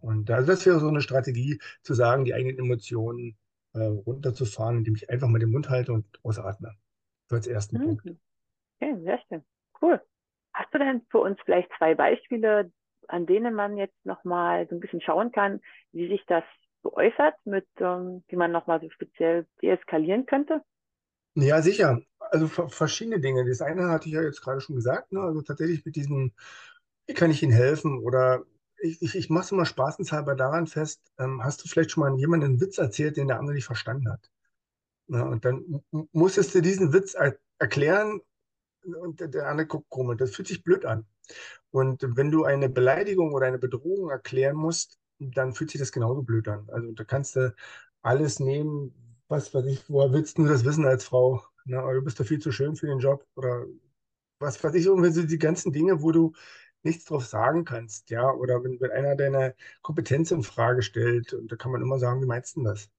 Und 0.00 0.30
also 0.30 0.46
das 0.46 0.64
wäre 0.66 0.78
so 0.78 0.88
eine 0.88 1.00
Strategie, 1.00 1.58
zu 1.82 1.94
sagen, 1.94 2.24
die 2.24 2.32
eigenen 2.32 2.58
Emotionen 2.58 3.36
äh, 3.74 3.80
runterzufahren, 3.80 4.78
indem 4.78 4.94
ich 4.94 5.10
einfach 5.10 5.28
mal 5.28 5.38
den 5.38 5.50
Mund 5.50 5.68
halte 5.68 5.92
und 5.92 6.06
ausatme. 6.22 6.74
So 7.28 7.36
als 7.36 7.46
ersten 7.46 7.78
mhm. 7.78 7.84
Punkt. 7.84 8.06
Okay, 8.80 8.96
sehr 9.02 9.20
schön. 9.28 9.44
Cool. 9.82 10.00
Hast 10.52 10.72
du 10.72 10.78
denn 10.78 11.02
für 11.10 11.18
uns 11.18 11.38
vielleicht 11.44 11.70
zwei 11.76 11.94
Beispiele, 11.94 12.72
an 13.08 13.26
denen 13.26 13.54
man 13.54 13.76
jetzt 13.76 14.04
nochmal 14.04 14.68
so 14.68 14.76
ein 14.76 14.80
bisschen 14.80 15.00
schauen 15.00 15.32
kann, 15.32 15.60
wie 15.92 16.08
sich 16.08 16.24
das 16.26 16.44
so 16.82 16.94
äußert, 16.94 17.34
mit, 17.44 17.66
ähm, 17.78 18.24
wie 18.28 18.36
man 18.36 18.52
nochmal 18.52 18.80
so 18.80 18.88
speziell 18.90 19.46
deeskalieren 19.60 20.26
könnte? 20.26 20.62
Ja, 21.34 21.62
sicher. 21.62 22.00
Also 22.18 22.46
verschiedene 22.48 23.20
Dinge. 23.20 23.44
Das 23.48 23.60
eine 23.62 23.88
hatte 23.88 24.08
ich 24.08 24.14
ja 24.14 24.22
jetzt 24.22 24.40
gerade 24.42 24.60
schon 24.60 24.76
gesagt, 24.76 25.12
ne? 25.12 25.20
also 25.20 25.42
tatsächlich 25.42 25.84
mit 25.84 25.96
diesem, 25.96 26.32
wie 27.06 27.14
kann 27.14 27.30
ich 27.30 27.42
Ihnen 27.42 27.52
helfen? 27.52 27.98
Oder 28.00 28.44
ich, 28.80 29.02
ich, 29.02 29.14
ich 29.16 29.30
mache 29.30 29.44
es 29.44 29.52
immer 29.52 29.66
spaßenshalber 29.66 30.34
daran 30.36 30.66
fest, 30.66 31.02
ähm, 31.18 31.42
hast 31.44 31.64
du 31.64 31.68
vielleicht 31.68 31.90
schon 31.92 32.02
mal 32.02 32.18
jemanden 32.18 32.46
einen 32.46 32.60
Witz 32.60 32.78
erzählt, 32.78 33.16
den 33.16 33.28
der 33.28 33.38
andere 33.38 33.54
nicht 33.54 33.64
verstanden 33.66 34.10
hat? 34.10 34.30
Na, 35.08 35.24
und 35.24 35.44
dann 35.44 35.82
musstest 36.12 36.54
du 36.54 36.62
diesen 36.62 36.92
Witz 36.92 37.14
er 37.14 37.38
erklären 37.58 38.20
und 38.84 39.20
der 39.20 39.48
andere 39.48 39.66
guckt 39.66 39.90
krumm. 39.90 40.16
das 40.16 40.34
fühlt 40.34 40.48
sich 40.48 40.64
blöd 40.64 40.84
an. 40.86 41.06
Und 41.70 42.04
wenn 42.16 42.30
du 42.30 42.44
eine 42.44 42.68
Beleidigung 42.68 43.34
oder 43.34 43.46
eine 43.46 43.58
Bedrohung 43.58 44.10
erklären 44.10 44.56
musst, 44.56 44.98
dann 45.18 45.54
fühlt 45.54 45.70
sich 45.70 45.80
das 45.80 45.92
genauso 45.92 46.22
blöd 46.22 46.48
an. 46.48 46.68
Also 46.70 46.92
da 46.92 47.04
kannst 47.04 47.36
du 47.36 47.54
alles 48.02 48.40
nehmen, 48.40 48.94
was 49.30 49.54
weiß 49.54 49.66
ich, 49.66 49.88
woher 49.88 50.12
willst 50.12 50.38
du 50.38 50.46
das 50.46 50.64
wissen 50.64 50.86
als 50.86 51.04
Frau? 51.04 51.42
Na, 51.64 51.90
du 51.92 52.02
bist 52.02 52.20
doch 52.20 52.26
viel 52.26 52.40
zu 52.40 52.52
schön 52.52 52.76
für 52.76 52.86
den 52.86 52.98
Job 53.00 53.26
oder 53.36 53.66
was 54.40 54.62
weiß 54.64 54.74
ich, 54.74 54.86
irgendwie 54.86 55.12
so 55.12 55.22
die 55.24 55.38
ganzen 55.38 55.72
Dinge, 55.72 56.02
wo 56.02 56.12
du 56.12 56.32
nichts 56.82 57.06
drauf 57.06 57.26
sagen 57.26 57.64
kannst, 57.64 58.10
ja, 58.10 58.30
oder 58.32 58.64
wenn, 58.64 58.80
wenn 58.80 58.90
einer 58.92 59.16
deine 59.16 59.54
Kompetenz 59.82 60.30
in 60.32 60.42
Frage 60.44 60.82
stellt, 60.82 61.34
und 61.34 61.52
da 61.52 61.56
kann 61.56 61.72
man 61.72 61.82
immer 61.82 61.98
sagen, 61.98 62.22
wie 62.22 62.26
meinst 62.26 62.56
du 62.56 62.64
das? 62.64 62.90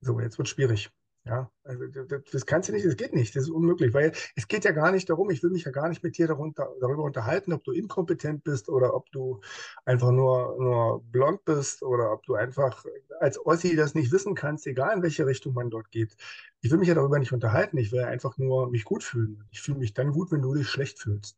So, 0.00 0.20
jetzt 0.20 0.38
wird 0.38 0.48
schwierig. 0.48 0.90
Ja, 1.28 1.50
also 1.62 1.84
das 2.32 2.46
kannst 2.46 2.70
du 2.70 2.72
nicht, 2.72 2.86
das 2.86 2.96
geht 2.96 3.12
nicht, 3.12 3.36
das 3.36 3.42
ist 3.42 3.50
unmöglich, 3.50 3.92
weil 3.92 4.12
es 4.34 4.48
geht 4.48 4.64
ja 4.64 4.70
gar 4.72 4.90
nicht 4.90 5.10
darum, 5.10 5.28
ich 5.28 5.42
will 5.42 5.50
mich 5.50 5.64
ja 5.64 5.70
gar 5.70 5.90
nicht 5.90 6.02
mit 6.02 6.16
dir 6.16 6.26
darunter, 6.26 6.72
darüber 6.80 7.02
unterhalten, 7.02 7.52
ob 7.52 7.62
du 7.64 7.72
inkompetent 7.72 8.44
bist 8.44 8.70
oder 8.70 8.94
ob 8.94 9.10
du 9.10 9.42
einfach 9.84 10.10
nur, 10.10 10.56
nur 10.58 11.04
blond 11.04 11.44
bist 11.44 11.82
oder 11.82 12.12
ob 12.12 12.22
du 12.22 12.34
einfach 12.34 12.82
als 13.20 13.44
Ossi 13.44 13.76
das 13.76 13.94
nicht 13.94 14.10
wissen 14.10 14.34
kannst, 14.34 14.66
egal 14.66 14.96
in 14.96 15.02
welche 15.02 15.26
Richtung 15.26 15.52
man 15.52 15.68
dort 15.68 15.90
geht. 15.90 16.16
Ich 16.62 16.70
will 16.70 16.78
mich 16.78 16.88
ja 16.88 16.94
darüber 16.94 17.18
nicht 17.18 17.32
unterhalten, 17.32 17.76
ich 17.76 17.92
will 17.92 18.04
einfach 18.04 18.38
nur 18.38 18.70
mich 18.70 18.84
gut 18.84 19.04
fühlen. 19.04 19.44
Ich 19.50 19.60
fühle 19.60 19.80
mich 19.80 19.92
dann 19.92 20.12
gut, 20.12 20.32
wenn 20.32 20.40
du 20.40 20.54
dich 20.54 20.70
schlecht 20.70 20.98
fühlst. 20.98 21.36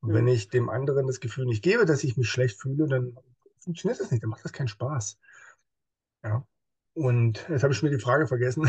Und 0.00 0.10
mhm. 0.10 0.14
wenn 0.14 0.26
ich 0.26 0.48
dem 0.48 0.68
anderen 0.68 1.06
das 1.06 1.20
Gefühl 1.20 1.46
nicht 1.46 1.62
gebe, 1.62 1.86
dass 1.86 2.02
ich 2.02 2.16
mich 2.16 2.28
schlecht 2.28 2.60
fühle, 2.60 2.88
dann 2.88 3.16
funktioniert 3.60 4.00
das 4.00 4.10
nicht, 4.10 4.24
dann 4.24 4.30
macht 4.30 4.44
das 4.44 4.52
keinen 4.52 4.66
Spaß. 4.66 5.16
Ja. 6.24 6.44
Und 6.94 7.48
jetzt 7.48 7.62
habe 7.62 7.72
ich 7.72 7.82
mir 7.82 7.90
die 7.90 7.98
Frage 7.98 8.26
vergessen. 8.26 8.62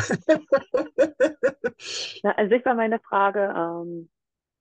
Na, 2.24 2.32
an 2.32 2.50
sich 2.50 2.64
war 2.66 2.76
meine 2.76 3.00
Frage, 3.00 3.54
ähm, 3.56 4.10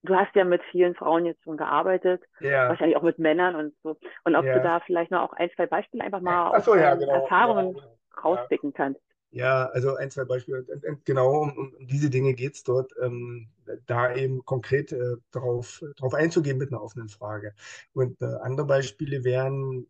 du 0.02 0.14
hast 0.16 0.34
ja 0.34 0.44
mit 0.44 0.62
vielen 0.70 0.94
Frauen 0.94 1.26
jetzt 1.26 1.42
schon 1.44 1.56
gearbeitet, 1.56 2.22
ja. 2.40 2.68
wahrscheinlich 2.68 2.96
auch 2.96 3.02
mit 3.02 3.18
Männern 3.18 3.54
und 3.54 3.74
so. 3.82 3.96
Und 4.24 4.34
ob 4.34 4.44
ja. 4.44 4.54
du 4.54 4.62
da 4.62 4.80
vielleicht 4.80 5.10
noch 5.10 5.22
auch 5.22 5.32
ein, 5.34 5.50
zwei 5.54 5.66
Beispiele 5.66 6.04
einfach 6.04 6.20
mal 6.20 6.60
so, 6.60 6.72
aus 6.72 6.78
ja, 6.78 6.94
genau. 6.94 7.12
Erfahrungen 7.12 7.80
rauspicken 8.22 8.72
kannst. 8.72 9.00
Ja, 9.30 9.66
also 9.66 9.96
ein, 9.96 10.10
zwei 10.10 10.24
Beispiele. 10.24 10.66
Genau 11.04 11.40
um, 11.40 11.56
um 11.56 11.86
diese 11.86 12.10
Dinge 12.10 12.34
geht 12.34 12.54
es 12.54 12.64
dort, 12.64 12.92
ähm, 13.02 13.48
da 13.86 14.14
eben 14.14 14.44
konkret 14.44 14.92
äh, 14.92 15.16
darauf 15.30 15.82
drauf 15.96 16.12
einzugehen 16.12 16.58
mit 16.58 16.70
einer 16.70 16.82
offenen 16.82 17.08
Frage. 17.08 17.54
Und 17.94 18.20
äh, 18.20 18.26
andere 18.42 18.66
Beispiele 18.66 19.24
wären, 19.24 19.86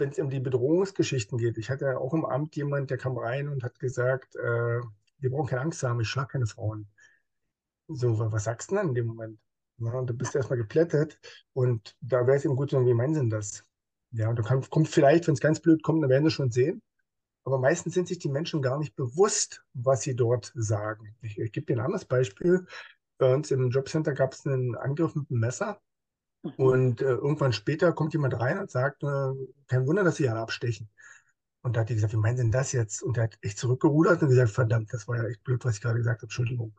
wenn 0.00 0.10
es 0.10 0.18
um 0.18 0.30
die 0.30 0.40
Bedrohungsgeschichten 0.40 1.38
geht. 1.38 1.58
Ich 1.58 1.70
hatte 1.70 1.84
ja 1.86 1.98
auch 1.98 2.14
im 2.14 2.24
Amt 2.24 2.56
jemand, 2.56 2.90
der 2.90 2.98
kam 2.98 3.16
rein 3.16 3.48
und 3.48 3.62
hat 3.62 3.78
gesagt, 3.78 4.34
äh, 4.36 4.80
wir 5.18 5.30
brauchen 5.30 5.48
keine 5.48 5.62
Angst 5.62 5.82
haben, 5.82 6.00
ich 6.00 6.08
schlage 6.08 6.32
keine 6.32 6.46
Frauen. 6.46 6.88
So, 7.88 8.18
was 8.32 8.44
sagst 8.44 8.70
du 8.70 8.76
denn 8.76 8.88
in 8.88 8.94
dem 8.94 9.06
Moment? 9.06 9.38
Na, 9.78 9.92
und 9.92 10.08
du 10.08 10.14
bist 10.14 10.34
erstmal 10.34 10.58
geplättet 10.58 11.18
und 11.52 11.96
da 12.00 12.26
wäre 12.26 12.36
es 12.36 12.44
eben 12.44 12.56
gut, 12.56 12.72
wie 12.72 12.94
meinen 12.94 13.14
sie 13.14 13.28
das? 13.28 13.64
Ja, 14.12 14.28
und 14.28 14.38
du 14.38 14.42
kannst, 14.42 14.70
kommt 14.70 14.88
vielleicht, 14.88 15.26
wenn 15.26 15.34
es 15.34 15.40
ganz 15.40 15.60
blöd 15.60 15.82
kommt, 15.82 16.02
dann 16.02 16.10
werden 16.10 16.24
sie 16.24 16.30
schon 16.30 16.50
sehen. 16.50 16.82
Aber 17.44 17.58
meistens 17.58 17.94
sind 17.94 18.08
sich 18.08 18.18
die 18.18 18.28
Menschen 18.28 18.62
gar 18.62 18.78
nicht 18.78 18.94
bewusst, 18.96 19.64
was 19.72 20.02
sie 20.02 20.14
dort 20.14 20.52
sagen. 20.54 21.16
Ich, 21.22 21.38
ich 21.38 21.52
gebe 21.52 21.66
dir 21.66 21.76
ein 21.78 21.84
anderes 21.84 22.04
Beispiel. 22.04 22.66
Bei 23.18 23.34
uns 23.34 23.50
im 23.50 23.70
Jobcenter 23.70 24.12
gab 24.12 24.32
es 24.34 24.46
einen 24.46 24.76
Angriff 24.76 25.14
mit 25.14 25.30
einem 25.30 25.40
Messer. 25.40 25.80
Mhm. 26.42 26.52
Und 26.56 27.02
äh, 27.02 27.06
irgendwann 27.06 27.52
später 27.52 27.92
kommt 27.92 28.12
jemand 28.12 28.38
rein 28.38 28.58
und 28.58 28.70
sagt, 28.70 29.02
äh, 29.02 29.32
kein 29.66 29.86
Wunder, 29.86 30.04
dass 30.04 30.16
sie 30.16 30.28
alle 30.28 30.40
abstechen. 30.40 30.88
Und 31.62 31.76
da 31.76 31.80
hat 31.80 31.90
die 31.90 31.94
gesagt, 31.94 32.14
wie 32.14 32.18
meinen 32.18 32.36
Sie 32.36 32.42
denn 32.42 32.52
das 32.52 32.72
jetzt? 32.72 33.02
Und 33.02 33.18
er 33.18 33.24
hat 33.24 33.38
echt 33.42 33.58
zurückgerudert 33.58 34.22
und 34.22 34.28
gesagt, 34.30 34.50
verdammt, 34.50 34.92
das 34.92 35.06
war 35.08 35.18
ja 35.18 35.24
echt 35.28 35.44
blöd, 35.44 35.64
was 35.64 35.76
ich 35.76 35.82
gerade 35.82 35.98
gesagt 35.98 36.20
habe, 36.20 36.26
Entschuldigung. 36.26 36.74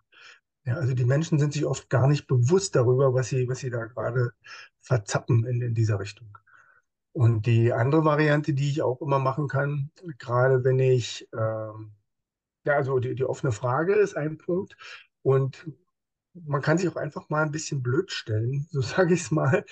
Ja, 0.65 0.75
also 0.75 0.93
die 0.93 1.05
Menschen 1.05 1.39
sind 1.39 1.53
sich 1.53 1.65
oft 1.65 1.89
gar 1.89 2.07
nicht 2.07 2.27
bewusst 2.27 2.75
darüber, 2.75 3.13
was 3.13 3.29
sie, 3.29 3.47
was 3.47 3.59
sie 3.59 3.69
da 3.69 3.85
gerade 3.85 4.31
verzappen 4.79 5.45
in, 5.45 5.61
in 5.61 5.73
dieser 5.73 5.99
Richtung. 5.99 6.37
Und 7.13 7.45
die 7.45 7.73
andere 7.73 8.05
Variante, 8.05 8.53
die 8.53 8.69
ich 8.69 8.81
auch 8.81 9.01
immer 9.01 9.19
machen 9.19 9.47
kann, 9.47 9.91
gerade 10.17 10.63
wenn 10.63 10.79
ich, 10.79 11.27
ähm, 11.33 11.91
ja, 12.65 12.75
also 12.75 12.99
die, 12.99 13.15
die 13.15 13.25
offene 13.25 13.51
Frage 13.51 13.95
ist 13.95 14.15
ein 14.15 14.37
Punkt. 14.37 14.77
Und 15.23 15.67
man 16.33 16.61
kann 16.61 16.77
sich 16.77 16.89
auch 16.89 16.95
einfach 16.95 17.29
mal 17.29 17.43
ein 17.43 17.51
bisschen 17.51 17.83
blöd 17.83 18.11
stellen, 18.11 18.67
so 18.71 18.81
sage 18.81 19.13
ich 19.13 19.21
es 19.21 19.31
mal. 19.31 19.65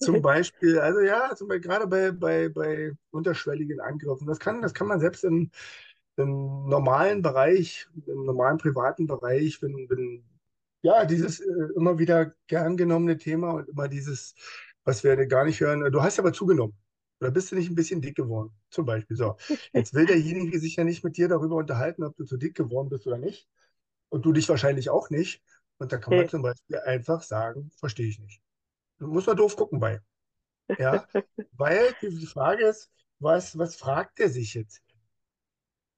Zum 0.00 0.22
Beispiel, 0.22 0.78
also 0.78 1.00
ja, 1.00 1.34
zum 1.34 1.48
Beispiel 1.48 1.68
gerade 1.68 1.86
bei, 1.88 2.12
bei, 2.12 2.48
bei 2.48 2.92
unterschwelligen 3.10 3.80
Angriffen. 3.80 4.28
Das 4.28 4.38
kann, 4.38 4.62
das 4.62 4.72
kann 4.72 4.86
man 4.86 5.00
selbst 5.00 5.24
im, 5.24 5.50
im 6.16 6.68
normalen 6.68 7.22
Bereich, 7.22 7.88
im 8.06 8.24
normalen 8.24 8.58
privaten 8.58 9.06
Bereich, 9.06 9.60
wenn, 9.62 9.88
wenn 9.90 10.24
ja, 10.82 11.04
dieses 11.04 11.40
äh, 11.40 11.46
immer 11.76 11.98
wieder 11.98 12.34
gern 12.46 12.76
genommene 12.76 13.18
Thema 13.18 13.52
und 13.52 13.68
immer 13.68 13.88
dieses, 13.88 14.34
was 14.84 15.02
wir 15.04 15.16
gar 15.26 15.44
nicht 15.44 15.60
hören. 15.60 15.90
Du 15.92 16.02
hast 16.02 16.18
aber 16.18 16.32
zugenommen. 16.32 16.76
Oder 17.20 17.32
bist 17.32 17.50
du 17.50 17.56
nicht 17.56 17.68
ein 17.68 17.74
bisschen 17.74 18.00
dick 18.00 18.16
geworden? 18.16 18.52
Zum 18.70 18.86
Beispiel. 18.86 19.16
So. 19.16 19.36
Jetzt 19.72 19.92
will 19.94 20.06
derjenige 20.06 20.60
sich 20.60 20.76
ja 20.76 20.84
nicht 20.84 21.02
mit 21.02 21.16
dir 21.16 21.28
darüber 21.28 21.56
unterhalten, 21.56 22.04
ob 22.04 22.16
du 22.16 22.24
zu 22.24 22.36
dick 22.36 22.54
geworden 22.56 22.88
bist 22.88 23.06
oder 23.06 23.18
nicht. 23.18 23.48
Und 24.08 24.24
du 24.24 24.32
dich 24.32 24.48
wahrscheinlich 24.48 24.90
auch 24.90 25.10
nicht. 25.10 25.42
Und 25.78 25.92
da 25.92 25.98
kann 25.98 26.16
man 26.16 26.28
zum 26.28 26.42
Beispiel 26.42 26.78
einfach 26.80 27.22
sagen, 27.22 27.70
verstehe 27.76 28.08
ich 28.08 28.18
nicht. 28.18 28.42
Da 28.98 29.06
muss 29.06 29.26
man 29.26 29.36
doof 29.36 29.56
gucken 29.56 29.78
bei. 29.78 30.00
Ja, 30.78 31.06
weil 31.52 31.94
die 32.02 32.26
Frage 32.26 32.66
ist, 32.66 32.90
was, 33.20 33.56
was 33.56 33.76
fragt 33.76 34.20
er 34.20 34.28
sich 34.28 34.54
jetzt? 34.54 34.82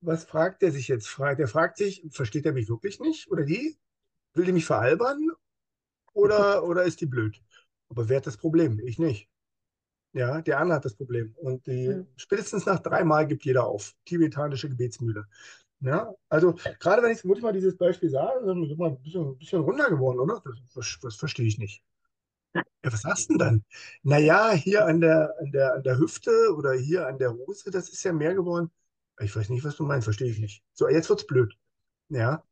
Was 0.01 0.25
fragt 0.25 0.63
er 0.63 0.73
sich 0.73 0.89
jetzt? 0.89 1.19
Der 1.19 1.49
fragt 1.49 1.77
sich, 1.77 2.07
versteht 2.11 2.47
er 2.47 2.53
mich 2.53 2.69
wirklich 2.69 3.01
nicht? 3.01 3.31
Oder 3.31 3.45
die? 3.45 3.79
Will 4.35 4.47
die 4.47 4.53
mich 4.53 4.65
veralbern? 4.65 5.31
Oder, 6.13 6.65
oder 6.65 6.85
ist 6.85 7.01
die 7.01 7.07
blöd? 7.07 7.43
Aber 7.89 8.09
wer 8.09 8.19
hat 8.19 8.27
das 8.27 8.37
Problem? 8.37 8.79
Ich 8.81 8.99
nicht. 8.99 9.29
Ja, 10.13 10.41
der 10.41 10.59
andere 10.59 10.77
hat 10.77 10.85
das 10.85 10.95
Problem. 10.95 11.35
Und 11.37 11.67
die, 11.67 11.89
mhm. 11.89 12.07
spätestens 12.17 12.67
nach 12.67 12.81
dreimal 12.81 13.27
gibt 13.27 13.45
jeder 13.45 13.67
auf. 13.67 13.95
Tibetanische 14.05 14.69
Gebetsmühle. 14.69 15.27
Ja, 15.83 16.13
also 16.29 16.55
gerade 16.79 17.03
wenn 17.03 17.13
ich, 17.13 17.25
muss 17.25 17.39
ich 17.39 17.43
mal 17.43 17.53
dieses 17.55 17.77
Beispiel 17.77 18.11
sagen, 18.11 18.47
dann 18.47 18.67
sind 18.67 18.79
wir 18.79 18.87
ein 18.87 19.03
bisschen, 19.03 19.29
ein 19.31 19.39
bisschen 19.39 19.63
runter 19.63 19.89
geworden, 19.89 20.19
oder? 20.21 20.43
Das, 20.45 20.57
das, 20.75 20.99
das 21.01 21.17
verstehe 21.17 21.47
ich 21.47 21.59
nicht. 21.59 21.83
Ja, 22.55 22.93
was 22.93 23.03
sagst 23.03 23.31
du 23.31 23.35
denn 23.35 23.39
dann? 23.39 23.65
Naja, 24.03 24.53
hier 24.53 24.85
an 24.87 25.01
der, 25.01 25.35
an, 25.41 25.53
der, 25.53 25.75
an 25.75 25.83
der 25.83 25.99
Hüfte 25.99 26.31
oder 26.57 26.73
hier 26.75 27.07
an 27.07 27.19
der 27.19 27.33
Hose, 27.33 27.71
das 27.71 27.89
ist 27.89 28.03
ja 28.03 28.13
mehr 28.13 28.35
geworden. 28.35 28.71
Ich 29.21 29.35
weiß 29.35 29.49
nicht, 29.51 29.65
was 29.65 29.77
du 29.77 29.85
meinst, 29.85 30.05
verstehe 30.05 30.31
ich 30.31 30.39
nicht. 30.39 30.63
So, 30.73 30.89
jetzt 30.89 31.09
wird's 31.09 31.27
blöd. 31.27 31.55
Ja. 32.09 32.43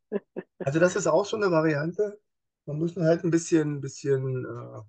Also 0.58 0.78
das 0.78 0.96
ist 0.96 1.06
auch 1.06 1.26
so 1.26 1.36
eine 1.36 1.50
Variante. 1.50 2.20
Man 2.66 2.78
muss 2.78 2.96
halt 2.96 3.24
ein 3.24 3.30
bisschen, 3.30 3.80
bisschen, 3.80 4.44
äh, 4.44 4.80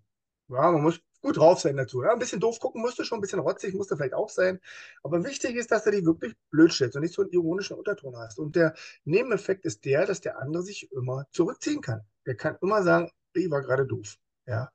ja, 0.50 0.72
man 0.72 0.82
muss 0.82 1.00
gut 1.22 1.38
drauf 1.38 1.60
sein 1.60 1.78
dazu. 1.78 2.04
Ja, 2.04 2.14
ein 2.14 2.20
bisschen 2.20 2.40
doof 2.40 2.60
gucken 2.60 2.82
musste 2.82 3.06
schon, 3.06 3.20
ein 3.20 3.22
bisschen 3.22 3.40
rotzig 3.40 3.74
musste 3.76 3.96
vielleicht 3.98 4.14
auch 4.14 4.30
sein. 4.30 4.60
Aber 5.04 5.24
wichtig 5.24 5.56
ist, 5.56 5.72
dass 5.72 5.84
du 5.84 5.92
dich 5.92 6.06
wirklich 6.06 6.36
blöd 6.50 6.72
stellst 6.72 6.96
und 6.96 7.02
nicht 7.02 7.14
so 7.14 7.22
einen 7.22 7.32
ironischen 7.32 7.78
Unterton 7.78 8.16
hast. 8.18 8.40
Und 8.40 8.56
der 8.56 8.74
Nebeneffekt 9.06 9.66
ist 9.66 9.86
der, 9.86 10.06
dass 10.06 10.22
der 10.22 10.40
andere 10.40 10.64
sich 10.64 10.92
immer 10.92 11.26
zurückziehen 11.32 11.82
kann. 11.82 12.02
Der 12.26 12.36
kann 12.36 12.58
immer 12.62 12.84
sagen, 12.84 13.12
ich 13.34 13.50
war 13.52 13.62
gerade 13.62 13.86
doof. 13.86 14.18
Ja. 14.46 14.72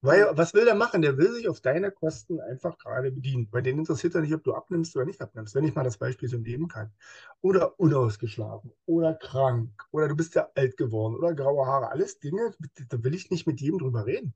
Weil, 0.00 0.28
was 0.36 0.54
will 0.54 0.64
der 0.64 0.76
machen? 0.76 1.02
Der 1.02 1.18
will 1.18 1.32
sich 1.32 1.48
auf 1.48 1.60
deine 1.60 1.90
Kosten 1.90 2.40
einfach 2.40 2.78
gerade 2.78 3.10
bedienen. 3.10 3.50
Bei 3.50 3.60
denen 3.60 3.80
interessiert 3.80 4.14
er 4.14 4.20
nicht, 4.20 4.32
ob 4.32 4.44
du 4.44 4.54
abnimmst 4.54 4.94
oder 4.94 5.04
nicht 5.04 5.20
abnimmst, 5.20 5.56
wenn 5.56 5.64
ich 5.64 5.74
mal 5.74 5.82
das 5.82 5.98
Beispiel 5.98 6.28
so 6.28 6.38
nehmen 6.38 6.68
kann. 6.68 6.92
Oder 7.40 7.80
unausgeschlafen 7.80 8.72
oder 8.86 9.14
krank 9.14 9.70
oder 9.90 10.06
du 10.06 10.14
bist 10.14 10.36
ja 10.36 10.48
alt 10.54 10.76
geworden 10.76 11.16
oder 11.16 11.34
graue 11.34 11.66
Haare. 11.66 11.90
Alles 11.90 12.20
Dinge, 12.20 12.54
da 12.88 13.02
will 13.02 13.14
ich 13.14 13.30
nicht 13.30 13.48
mit 13.48 13.60
jedem 13.60 13.78
drüber 13.80 14.06
reden. 14.06 14.34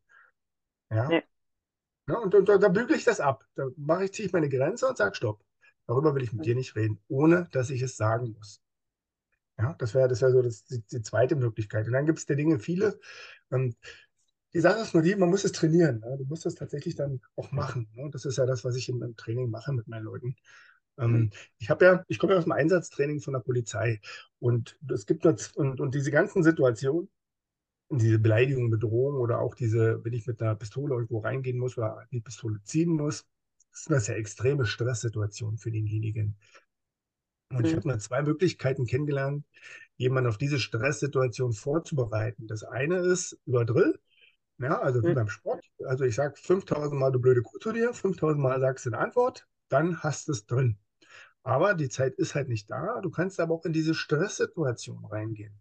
Ja. 0.93 1.09
Nee. 1.09 1.23
Ja, 2.09 2.19
und, 2.19 2.35
und, 2.35 2.49
da 2.49 2.69
bügele 2.69 2.97
ich 2.97 3.05
das 3.05 3.21
ab. 3.21 3.47
Da 3.55 3.69
mache 3.77 4.05
ich, 4.05 4.13
ziehe 4.13 4.27
ich 4.27 4.33
meine 4.33 4.49
Grenze 4.49 4.89
und 4.89 4.97
sage 4.97 5.15
Stopp. 5.15 5.45
Darüber 5.87 6.15
will 6.15 6.23
ich 6.23 6.33
mit 6.33 6.45
dir 6.45 6.55
nicht 6.55 6.77
reden, 6.77 7.01
ohne 7.09 7.49
dass 7.53 7.71
ich 7.71 7.83
es 7.83 7.97
sagen 7.97 8.33
muss. 8.33 8.61
Ja, 9.59 9.75
das 9.79 9.95
wäre 9.95 10.09
das 10.09 10.23
wär 10.23 10.31
so 10.31 10.43
das, 10.43 10.65
die, 10.65 10.83
die, 10.91 11.03
zweite 11.03 11.37
Möglichkeit. 11.37 11.87
Und 11.87 11.93
dann 11.93 12.07
gibt 12.07 12.19
es 12.19 12.27
der 12.27 12.37
Dinge 12.37 12.59
viele. 12.59 12.99
Und 13.51 13.77
die 14.55 14.61
Sache 14.61 14.81
ist 14.81 14.95
nur 14.95 15.03
die, 15.03 15.15
man 15.15 15.31
muss 15.31 15.45
es 15.45 15.53
trainieren. 15.53 16.01
Ne? 16.01 16.17
Du 16.19 16.25
musst 16.25 16.47
es 16.47 16.55
tatsächlich 16.55 16.97
dann 16.97 17.21
auch 17.37 17.53
machen. 17.53 17.89
Ne? 17.95 18.11
Das 18.11 18.25
ist 18.25 18.39
ja 18.39 18.47
das, 18.47 18.65
was 18.65 18.77
ich 18.77 18.89
in 18.89 18.99
meinem 18.99 19.17
Training 19.17 19.51
mache 19.51 19.73
mit 19.73 19.89
meinen 19.89 20.05
Leuten. 20.05 20.37
Ähm, 20.99 21.31
ich 21.59 21.71
habe 21.71 21.85
ja, 21.85 22.05
ich 22.09 22.19
komme 22.19 22.33
ja 22.33 22.39
aus 22.39 22.45
dem 22.45 22.53
Einsatztraining 22.53 23.21
von 23.21 23.35
der 23.35 23.41
Polizei 23.41 24.01
und 24.41 24.79
es 24.93 25.07
gibt 25.07 25.25
dort, 25.25 25.53
und, 25.57 25.81
und 25.81 25.95
diese 25.95 26.11
ganzen 26.11 26.43
Situationen, 26.43 27.09
diese 27.99 28.19
Beleidigung, 28.19 28.71
Bedrohung 28.71 29.17
oder 29.17 29.41
auch 29.41 29.55
diese, 29.55 30.05
wenn 30.05 30.13
ich 30.13 30.27
mit 30.27 30.41
einer 30.41 30.55
Pistole 30.55 30.95
irgendwo 30.95 31.19
reingehen 31.19 31.59
muss 31.59 31.77
oder 31.77 32.07
die 32.11 32.21
Pistole 32.21 32.63
ziehen 32.65 32.91
muss, 32.91 33.27
sind 33.73 33.95
das 33.95 34.07
ja 34.07 34.15
extreme 34.15 34.67
Stresssituationen 34.67 35.59
für 35.59 35.71
denjenigen. 35.71 36.37
Und 37.51 37.61
mhm. 37.61 37.65
ich 37.65 37.77
habe 37.77 37.89
nur 37.89 37.99
zwei 37.99 38.23
Möglichkeiten 38.23 38.87
kennengelernt, 38.87 39.45
jemanden 39.97 40.29
auf 40.29 40.39
diese 40.39 40.59
Stresssituation 40.59 41.53
vorzubereiten. 41.53 42.47
Das 42.47 42.65
eine 42.65 42.97
ist 42.99 43.39
über 43.47 43.65
Drill, 43.65 43.99
ja, 44.59 44.81
also 44.81 45.03
wie 45.03 45.09
mhm. 45.09 45.15
beim 45.15 45.29
Sport. 45.29 45.65
Also 45.85 46.05
ich 46.05 46.15
sage 46.15 46.35
5000 46.37 46.99
Mal, 46.99 47.13
du 47.13 47.21
blöde 47.21 47.43
Kuh 47.43 47.59
zu 47.59 47.73
dir, 47.73 47.93
5000 47.93 48.41
Mal 48.41 48.61
sagst 48.61 48.87
du 48.87 48.91
eine 48.91 48.99
Antwort, 48.99 49.47
dann 49.69 50.03
hast 50.03 50.29
du 50.29 50.33
es 50.33 50.47
drin. 50.47 50.79
Aber 51.43 51.75
die 51.75 51.89
Zeit 51.89 52.15
ist 52.15 52.35
halt 52.35 52.49
nicht 52.49 52.71
da. 52.71 53.01
Du 53.01 53.11
kannst 53.11 53.41
aber 53.41 53.55
auch 53.55 53.65
in 53.65 53.73
diese 53.73 53.95
Stresssituation 53.95 55.05
reingehen. 55.05 55.59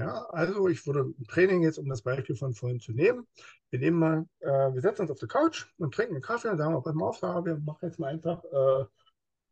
Ja, 0.00 0.24
also 0.30 0.66
ich 0.68 0.86
würde 0.86 1.00
im 1.00 1.26
Training 1.26 1.62
jetzt, 1.62 1.78
um 1.78 1.86
das 1.86 2.00
Beispiel 2.00 2.34
von 2.34 2.54
vorhin 2.54 2.80
zu 2.80 2.92
nehmen, 2.92 3.26
wir 3.68 3.78
nehmen 3.80 3.98
mal, 3.98 4.26
äh, 4.38 4.72
wir 4.72 4.80
setzen 4.80 5.02
uns 5.02 5.10
auf 5.10 5.18
die 5.18 5.26
Couch 5.26 5.66
und 5.76 5.94
trinken 5.94 6.14
einen 6.14 6.22
Kaffee 6.22 6.48
und 6.48 6.56
sagen, 6.56 6.82
pass 6.82 6.94
mal 6.94 7.06
auf, 7.06 7.20
wir 7.20 7.58
machen 7.58 7.78
jetzt 7.82 7.98
mal 7.98 8.06
einfach, 8.08 8.42
äh, 8.44 8.86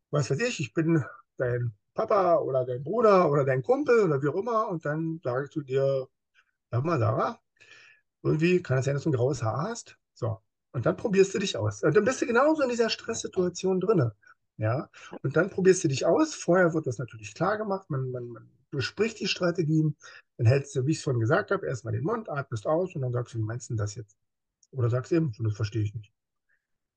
was 0.09 0.31
weiß 0.31 0.39
ich, 0.39 0.59
ich 0.59 0.73
bin 0.73 1.05
dein 1.37 1.71
Papa 1.93 2.37
oder 2.37 2.65
dein 2.65 2.83
Bruder 2.83 3.29
oder 3.29 3.45
dein 3.45 3.61
Kumpel 3.61 3.99
oder 4.05 4.23
wie 4.23 4.29
auch 4.29 4.35
immer 4.37 4.69
und 4.69 4.83
dann 4.85 5.21
sage 5.23 5.45
ich 5.45 5.51
zu 5.51 5.61
dir, 5.61 6.07
sag 6.71 6.83
mal, 6.83 6.97
Sarah, 6.97 7.39
irgendwie 8.23 8.61
kann 8.63 8.79
es 8.79 8.85
sein, 8.85 8.95
dass 8.95 9.03
du 9.03 9.09
ein 9.09 9.13
graues 9.13 9.43
Haar 9.43 9.69
hast. 9.69 9.99
So, 10.15 10.39
und 10.71 10.87
dann 10.87 10.97
probierst 10.97 11.35
du 11.35 11.39
dich 11.39 11.57
aus. 11.57 11.83
Und 11.83 11.95
dann 11.95 12.05
bist 12.05 12.21
du 12.21 12.25
genauso 12.25 12.63
in 12.63 12.69
dieser 12.69 12.89
Stresssituation 12.89 13.79
drin. 13.79 14.11
Ja, 14.57 14.89
und 15.21 15.37
dann 15.37 15.51
probierst 15.51 15.83
du 15.83 15.89
dich 15.89 16.07
aus. 16.07 16.33
Vorher 16.33 16.73
wird 16.73 16.87
das 16.87 16.97
natürlich 16.97 17.35
klar 17.35 17.57
gemacht. 17.59 17.89
Man, 17.89 18.09
man, 18.11 18.27
man 18.29 18.49
bespricht 18.71 19.19
die 19.19 19.27
Strategien. 19.27 19.95
Dann 20.37 20.47
hältst 20.47 20.75
du, 20.75 20.85
wie 20.85 20.91
ich 20.91 20.97
es 20.97 21.03
vorhin 21.03 21.19
gesagt 21.19 21.51
habe, 21.51 21.65
erstmal 21.65 21.93
den 21.93 22.03
Mund, 22.03 22.29
atmest 22.29 22.67
aus 22.67 22.95
und 22.95 23.01
dann 23.01 23.11
sagst 23.11 23.33
du, 23.33 23.39
wie 23.39 23.43
meinst 23.43 23.69
du 23.69 23.75
das 23.75 23.95
jetzt? 23.95 24.17
Oder 24.71 24.89
sagst 24.89 25.11
eben, 25.11 25.31
das 25.39 25.55
verstehe 25.55 25.83
ich 25.83 25.93
nicht. 25.95 26.13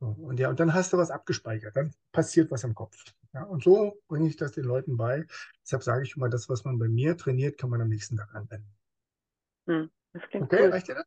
So, 0.01 0.07
und 0.07 0.41
ja, 0.41 0.49
und 0.49 0.59
dann 0.59 0.75
hast 0.75 0.93
du 0.93 0.99
was 0.99 1.11
abgespeichert. 1.11 1.77
Dann 1.77 1.93
passiert 2.11 2.51
was 2.51 2.65
im 2.65 2.75
Kopf. 2.75 2.97
Ja, 3.33 3.45
und 3.45 3.63
so 3.63 4.01
bringe 4.09 4.29
ich 4.29 4.37
das 4.37 4.53
den 4.53 4.65
Leuten 4.65 4.97
bei. 4.97 5.25
Deshalb 5.63 5.83
sage 5.83 6.03
ich 6.03 6.17
immer, 6.17 6.29
das, 6.29 6.49
was 6.49 6.65
man 6.65 6.79
bei 6.79 6.89
mir 6.89 7.17
trainiert, 7.17 7.57
kann 7.57 7.71
man 7.71 7.81
am 7.81 7.89
nächsten 7.89 8.17
Tag 8.17 8.35
anwenden. 8.35 8.69
Hm, 9.67 9.91
das 10.13 10.23
klingt 10.29 10.45
okay, 10.45 10.65
cool. 10.65 10.71
reicht 10.71 10.89
dir 10.89 10.97
das? 10.97 11.07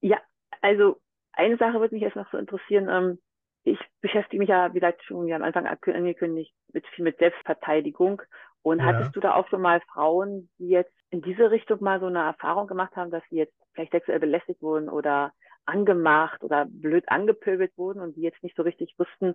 Ja, 0.00 0.20
also 0.60 1.00
eine 1.32 1.56
Sache 1.58 1.80
würde 1.80 1.94
mich 1.94 2.02
jetzt 2.02 2.16
noch 2.16 2.30
so 2.30 2.36
interessieren. 2.36 2.88
Ähm, 2.88 3.18
ich 3.62 3.78
beschäftige 4.00 4.40
mich 4.40 4.48
ja, 4.48 4.74
wie 4.74 4.80
gesagt, 4.80 5.02
schon 5.04 5.32
am 5.32 5.42
Anfang 5.42 5.66
angekündigt, 5.66 6.52
mit 6.72 6.86
viel 6.88 7.04
mit 7.04 7.18
Selbstverteidigung. 7.18 8.20
Und 8.64 8.78
ja. 8.78 8.86
hattest 8.86 9.14
du 9.14 9.20
da 9.20 9.34
auch 9.34 9.46
schon 9.48 9.60
mal 9.60 9.82
Frauen, 9.92 10.48
die 10.58 10.68
jetzt 10.68 10.94
in 11.10 11.20
diese 11.20 11.50
Richtung 11.50 11.82
mal 11.82 12.00
so 12.00 12.06
eine 12.06 12.20
Erfahrung 12.20 12.66
gemacht 12.66 12.96
haben, 12.96 13.10
dass 13.10 13.22
sie 13.28 13.36
jetzt 13.36 13.54
vielleicht 13.74 13.92
sexuell 13.92 14.18
belästigt 14.18 14.62
wurden 14.62 14.88
oder 14.88 15.32
angemacht 15.66 16.42
oder 16.42 16.64
blöd 16.66 17.04
angepöbelt 17.08 17.76
wurden 17.76 18.00
und 18.00 18.16
die 18.16 18.22
jetzt 18.22 18.42
nicht 18.42 18.56
so 18.56 18.62
richtig 18.62 18.94
wussten, 18.96 19.34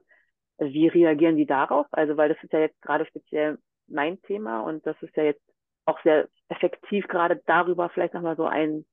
wie 0.58 0.88
reagieren 0.88 1.38
die 1.38 1.46
darauf? 1.46 1.86
Also, 1.92 2.18
weil 2.18 2.30
das 2.30 2.44
ist 2.44 2.52
ja 2.52 2.60
jetzt 2.60 2.82
gerade 2.82 3.06
speziell 3.06 3.60
mein 3.88 4.20
Thema 4.24 4.62
und 4.62 4.86
das 4.88 4.96
ist 5.02 5.16
ja 5.16 5.24
jetzt 5.24 5.44
auch 5.86 6.02
sehr 6.02 6.28
effektiv, 6.50 7.08
gerade 7.08 7.40
darüber 7.46 7.90
vielleicht 7.90 8.16
nochmal 8.16 8.36
so 8.36 8.46
ein. 8.46 8.84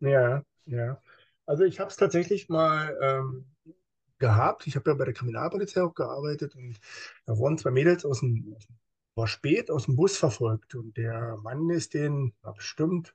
Ja, 0.00 0.42
ja. 0.66 1.00
Also 1.46 1.62
ich 1.62 1.78
habe 1.78 1.90
es 1.90 1.96
tatsächlich 1.96 2.48
mal 2.48 2.98
ähm, 3.00 3.46
gehabt. 4.18 4.66
Ich 4.66 4.74
habe 4.74 4.90
ja 4.90 4.96
bei 4.96 5.04
der 5.04 5.14
Kriminalpolizei 5.14 5.82
auch 5.82 5.94
gearbeitet 5.94 6.56
und 6.56 6.80
da 7.26 7.38
wurden 7.38 7.58
zwei 7.58 7.70
Mädels 7.70 8.04
aus 8.04 8.20
dem, 8.20 8.56
war 9.14 9.26
spät, 9.26 9.70
aus 9.70 9.86
dem 9.86 9.96
Bus 9.96 10.16
verfolgt 10.16 10.74
und 10.74 10.96
der 10.96 11.36
Mann 11.42 11.70
ist 11.70 11.94
na, 11.94 12.52
bestimmt 12.52 13.14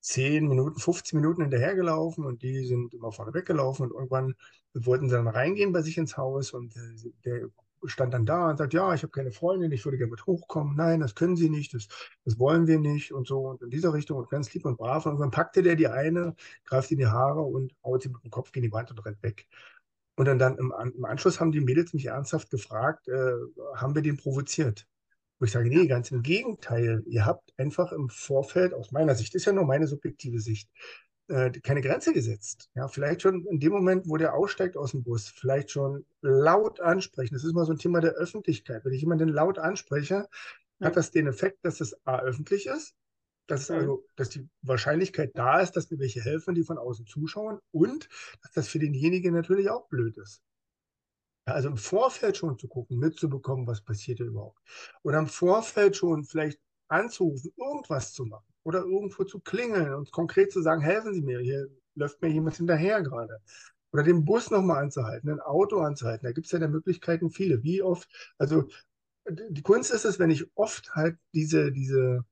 10 0.00 0.48
Minuten, 0.48 0.78
15 0.78 1.18
Minuten 1.18 1.42
hinterhergelaufen 1.42 2.24
und 2.26 2.42
die 2.42 2.66
sind 2.66 2.92
immer 2.94 3.12
vorne 3.12 3.32
weggelaufen 3.34 3.86
und 3.86 3.94
irgendwann 3.94 4.34
wollten 4.74 5.08
sie 5.08 5.14
dann 5.16 5.28
reingehen 5.28 5.72
bei 5.72 5.82
sich 5.82 5.96
ins 5.98 6.16
Haus 6.16 6.52
und 6.52 6.76
äh, 6.76 7.10
der 7.24 7.48
stand 7.86 8.14
dann 8.14 8.26
da 8.26 8.50
und 8.50 8.56
sagt, 8.56 8.74
ja, 8.74 8.94
ich 8.94 9.02
habe 9.02 9.10
keine 9.10 9.30
Freundin, 9.30 9.72
ich 9.72 9.84
würde 9.84 9.98
gerne 9.98 10.10
mit 10.10 10.26
hochkommen. 10.26 10.76
Nein, 10.76 11.00
das 11.00 11.14
können 11.14 11.36
Sie 11.36 11.50
nicht, 11.50 11.74
das, 11.74 11.88
das 12.24 12.38
wollen 12.38 12.66
wir 12.66 12.78
nicht 12.78 13.12
und 13.12 13.26
so 13.26 13.48
und 13.48 13.62
in 13.62 13.70
dieser 13.70 13.92
Richtung 13.92 14.18
und 14.18 14.30
ganz 14.30 14.52
lieb 14.54 14.64
und 14.64 14.76
brav. 14.78 15.06
Und 15.06 15.18
dann 15.20 15.30
packte 15.30 15.62
der 15.62 15.76
die 15.76 15.88
eine, 15.88 16.34
greift 16.64 16.90
in 16.90 16.98
die 16.98 17.06
Haare 17.06 17.42
und 17.42 17.74
haut 17.84 18.02
sie 18.02 18.08
mit 18.08 18.22
dem 18.24 18.30
Kopf 18.30 18.52
gegen 18.52 18.64
die 18.64 18.72
Wand 18.72 18.90
und 18.90 19.04
rennt 19.04 19.22
weg. 19.22 19.46
Und 20.16 20.26
dann, 20.26 20.38
dann 20.38 20.56
im, 20.58 20.72
im 20.96 21.04
Anschluss 21.04 21.40
haben 21.40 21.52
die 21.52 21.60
Mädels 21.60 21.92
mich 21.92 22.06
ernsthaft 22.06 22.50
gefragt, 22.50 23.08
äh, 23.08 23.32
haben 23.74 23.94
wir 23.94 24.02
den 24.02 24.16
provoziert? 24.16 24.86
Wo 25.38 25.44
ich 25.46 25.52
sage, 25.52 25.68
nee, 25.68 25.86
ganz 25.86 26.10
im 26.10 26.22
Gegenteil. 26.22 27.02
Ihr 27.06 27.26
habt 27.26 27.52
einfach 27.58 27.92
im 27.92 28.08
Vorfeld, 28.08 28.72
aus 28.74 28.92
meiner 28.92 29.14
Sicht, 29.14 29.34
ist 29.34 29.44
ja 29.46 29.52
nur 29.52 29.64
meine 29.66 29.86
subjektive 29.86 30.38
Sicht, 30.40 30.70
äh, 31.28 31.50
keine 31.50 31.80
Grenze 31.80 32.12
gesetzt. 32.12 32.70
Ja, 32.74 32.88
vielleicht 32.88 33.22
schon 33.22 33.44
in 33.46 33.58
dem 33.60 33.72
Moment, 33.72 34.08
wo 34.08 34.16
der 34.16 34.34
aussteigt 34.34 34.76
aus 34.76 34.92
dem 34.92 35.02
Bus, 35.02 35.28
vielleicht 35.28 35.70
schon 35.70 36.06
laut 36.22 36.80
ansprechen. 36.80 37.34
Das 37.34 37.44
ist 37.44 37.54
mal 37.54 37.64
so 37.66 37.72
ein 37.72 37.78
Thema 37.78 38.00
der 38.00 38.12
Öffentlichkeit. 38.12 38.84
Wenn 38.84 38.92
ich 38.92 39.00
jemanden 39.02 39.28
laut 39.28 39.58
anspreche, 39.58 40.28
Mhm. 40.80 40.86
hat 40.86 40.96
das 40.96 41.10
den 41.10 41.26
Effekt, 41.26 41.64
dass 41.64 41.80
es 41.80 41.96
A 42.06 42.20
öffentlich 42.20 42.66
ist, 42.66 42.94
dass 43.46 43.62
es 43.62 43.70
Mhm. 43.70 43.76
also, 43.76 44.04
dass 44.16 44.30
die 44.30 44.48
Wahrscheinlichkeit 44.62 45.32
da 45.34 45.60
ist, 45.60 45.72
dass 45.72 45.90
mir 45.90 45.98
welche 45.98 46.20
helfen, 46.22 46.54
die 46.54 46.64
von 46.64 46.78
außen 46.78 47.06
zuschauen 47.06 47.58
und 47.72 48.08
dass 48.42 48.52
das 48.52 48.68
für 48.68 48.78
denjenigen 48.78 49.34
natürlich 49.34 49.70
auch 49.70 49.88
blöd 49.88 50.16
ist. 50.18 50.42
Also 51.46 51.68
im 51.68 51.76
Vorfeld 51.76 52.36
schon 52.36 52.58
zu 52.58 52.68
gucken, 52.68 52.98
mitzubekommen, 52.98 53.66
was 53.66 53.82
passiert 53.82 54.18
hier 54.18 54.26
überhaupt. 54.26 54.58
Oder 55.02 55.18
im 55.18 55.26
Vorfeld 55.26 55.96
schon 55.96 56.24
vielleicht 56.24 56.58
anzurufen, 56.88 57.52
irgendwas 57.56 58.12
zu 58.12 58.24
machen 58.24 58.46
oder 58.62 58.80
irgendwo 58.80 59.24
zu 59.24 59.40
klingeln 59.40 59.94
und 59.94 60.10
konkret 60.10 60.52
zu 60.52 60.62
sagen, 60.62 60.80
helfen 60.80 61.12
Sie 61.14 61.22
mir, 61.22 61.40
hier 61.40 61.68
läuft 61.94 62.20
mir 62.22 62.28
jemand 62.28 62.56
hinterher 62.56 63.02
gerade. 63.02 63.40
Oder 63.92 64.02
den 64.02 64.24
Bus 64.24 64.50
nochmal 64.50 64.82
anzuhalten, 64.82 65.30
ein 65.30 65.40
Auto 65.40 65.80
anzuhalten. 65.80 66.26
Da 66.26 66.32
gibt 66.32 66.46
es 66.46 66.52
ja 66.52 66.58
der 66.58 66.68
Möglichkeiten 66.68 67.30
viele. 67.30 67.62
Wie 67.62 67.82
oft, 67.82 68.08
also 68.38 68.68
die 69.28 69.62
Kunst 69.62 69.92
ist 69.92 70.04
es, 70.04 70.18
wenn 70.18 70.30
ich 70.30 70.46
oft 70.56 70.94
halt 70.94 71.18
diese, 71.32 71.70
diese 71.72 72.24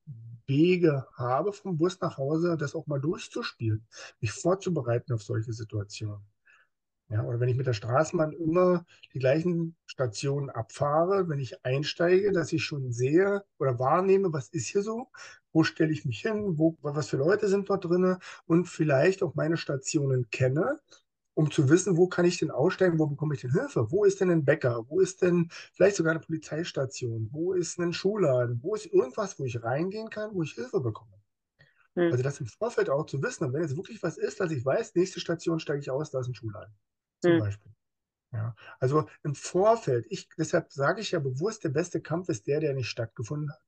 Wege 0.46 1.06
habe 1.14 1.52
vom 1.52 1.78
Bus 1.78 2.00
nach 2.00 2.16
Hause, 2.18 2.56
das 2.56 2.74
auch 2.74 2.86
mal 2.86 3.00
durchzuspielen, 3.00 3.86
mich 4.20 4.32
vorzubereiten 4.32 5.12
auf 5.12 5.22
solche 5.22 5.52
Situationen. 5.52 6.31
Ja, 7.12 7.24
oder 7.24 7.40
wenn 7.40 7.50
ich 7.50 7.56
mit 7.56 7.66
der 7.66 7.74
Straßenbahn 7.74 8.32
immer 8.32 8.86
die 9.12 9.18
gleichen 9.18 9.76
Stationen 9.84 10.48
abfahre, 10.48 11.28
wenn 11.28 11.40
ich 11.40 11.62
einsteige, 11.62 12.32
dass 12.32 12.54
ich 12.54 12.64
schon 12.64 12.90
sehe 12.90 13.44
oder 13.58 13.78
wahrnehme, 13.78 14.32
was 14.32 14.48
ist 14.48 14.68
hier 14.68 14.82
so, 14.82 15.08
wo 15.52 15.62
stelle 15.62 15.92
ich 15.92 16.06
mich 16.06 16.20
hin, 16.20 16.56
wo, 16.56 16.78
was 16.80 17.08
für 17.10 17.18
Leute 17.18 17.48
sind 17.48 17.68
dort 17.68 17.84
drin 17.84 18.16
und 18.46 18.64
vielleicht 18.64 19.22
auch 19.22 19.34
meine 19.34 19.58
Stationen 19.58 20.30
kenne, 20.30 20.80
um 21.34 21.50
zu 21.50 21.68
wissen, 21.68 21.98
wo 21.98 22.06
kann 22.06 22.24
ich 22.24 22.38
denn 22.38 22.50
aussteigen, 22.50 22.98
wo 22.98 23.06
bekomme 23.06 23.34
ich 23.34 23.42
denn 23.42 23.52
Hilfe, 23.52 23.90
wo 23.90 24.04
ist 24.04 24.22
denn 24.22 24.30
ein 24.30 24.46
Bäcker, 24.46 24.86
wo 24.88 25.00
ist 25.00 25.20
denn 25.20 25.50
vielleicht 25.74 25.96
sogar 25.96 26.12
eine 26.12 26.20
Polizeistation, 26.20 27.28
wo 27.30 27.52
ist 27.52 27.78
ein 27.78 27.92
Schulladen, 27.92 28.58
wo 28.62 28.74
ist 28.74 28.86
irgendwas, 28.86 29.38
wo 29.38 29.44
ich 29.44 29.62
reingehen 29.62 30.08
kann, 30.08 30.34
wo 30.34 30.42
ich 30.42 30.54
Hilfe 30.54 30.80
bekomme. 30.80 31.12
Mhm. 31.94 32.10
Also 32.10 32.22
das 32.22 32.40
im 32.40 32.46
Vorfeld 32.46 32.88
auch 32.88 33.04
zu 33.04 33.22
wissen. 33.22 33.44
Und 33.44 33.52
wenn 33.52 33.60
jetzt 33.60 33.76
wirklich 33.76 34.02
was 34.02 34.16
ist, 34.16 34.40
dass 34.40 34.50
ich 34.50 34.64
weiß, 34.64 34.94
nächste 34.94 35.20
Station 35.20 35.60
steige 35.60 35.80
ich 35.80 35.90
aus, 35.90 36.10
da 36.10 36.20
ist 36.20 36.28
ein 36.28 36.34
Schulladen 36.34 36.72
zum 37.22 37.36
Mhm. 37.36 37.38
Beispiel. 37.38 37.72
Ja, 38.32 38.56
also 38.80 39.08
im 39.24 39.34
Vorfeld, 39.34 40.06
ich, 40.10 40.28
deshalb 40.38 40.72
sage 40.72 41.02
ich 41.02 41.12
ja 41.12 41.20
bewusst, 41.20 41.64
der 41.64 41.70
beste 41.70 42.00
Kampf 42.02 42.28
ist 42.30 42.46
der, 42.48 42.60
der 42.60 42.74
nicht 42.74 42.88
stattgefunden 42.88 43.50
hat. 43.52 43.62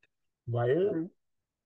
Weil 0.46 0.92
Mhm. 0.92 1.10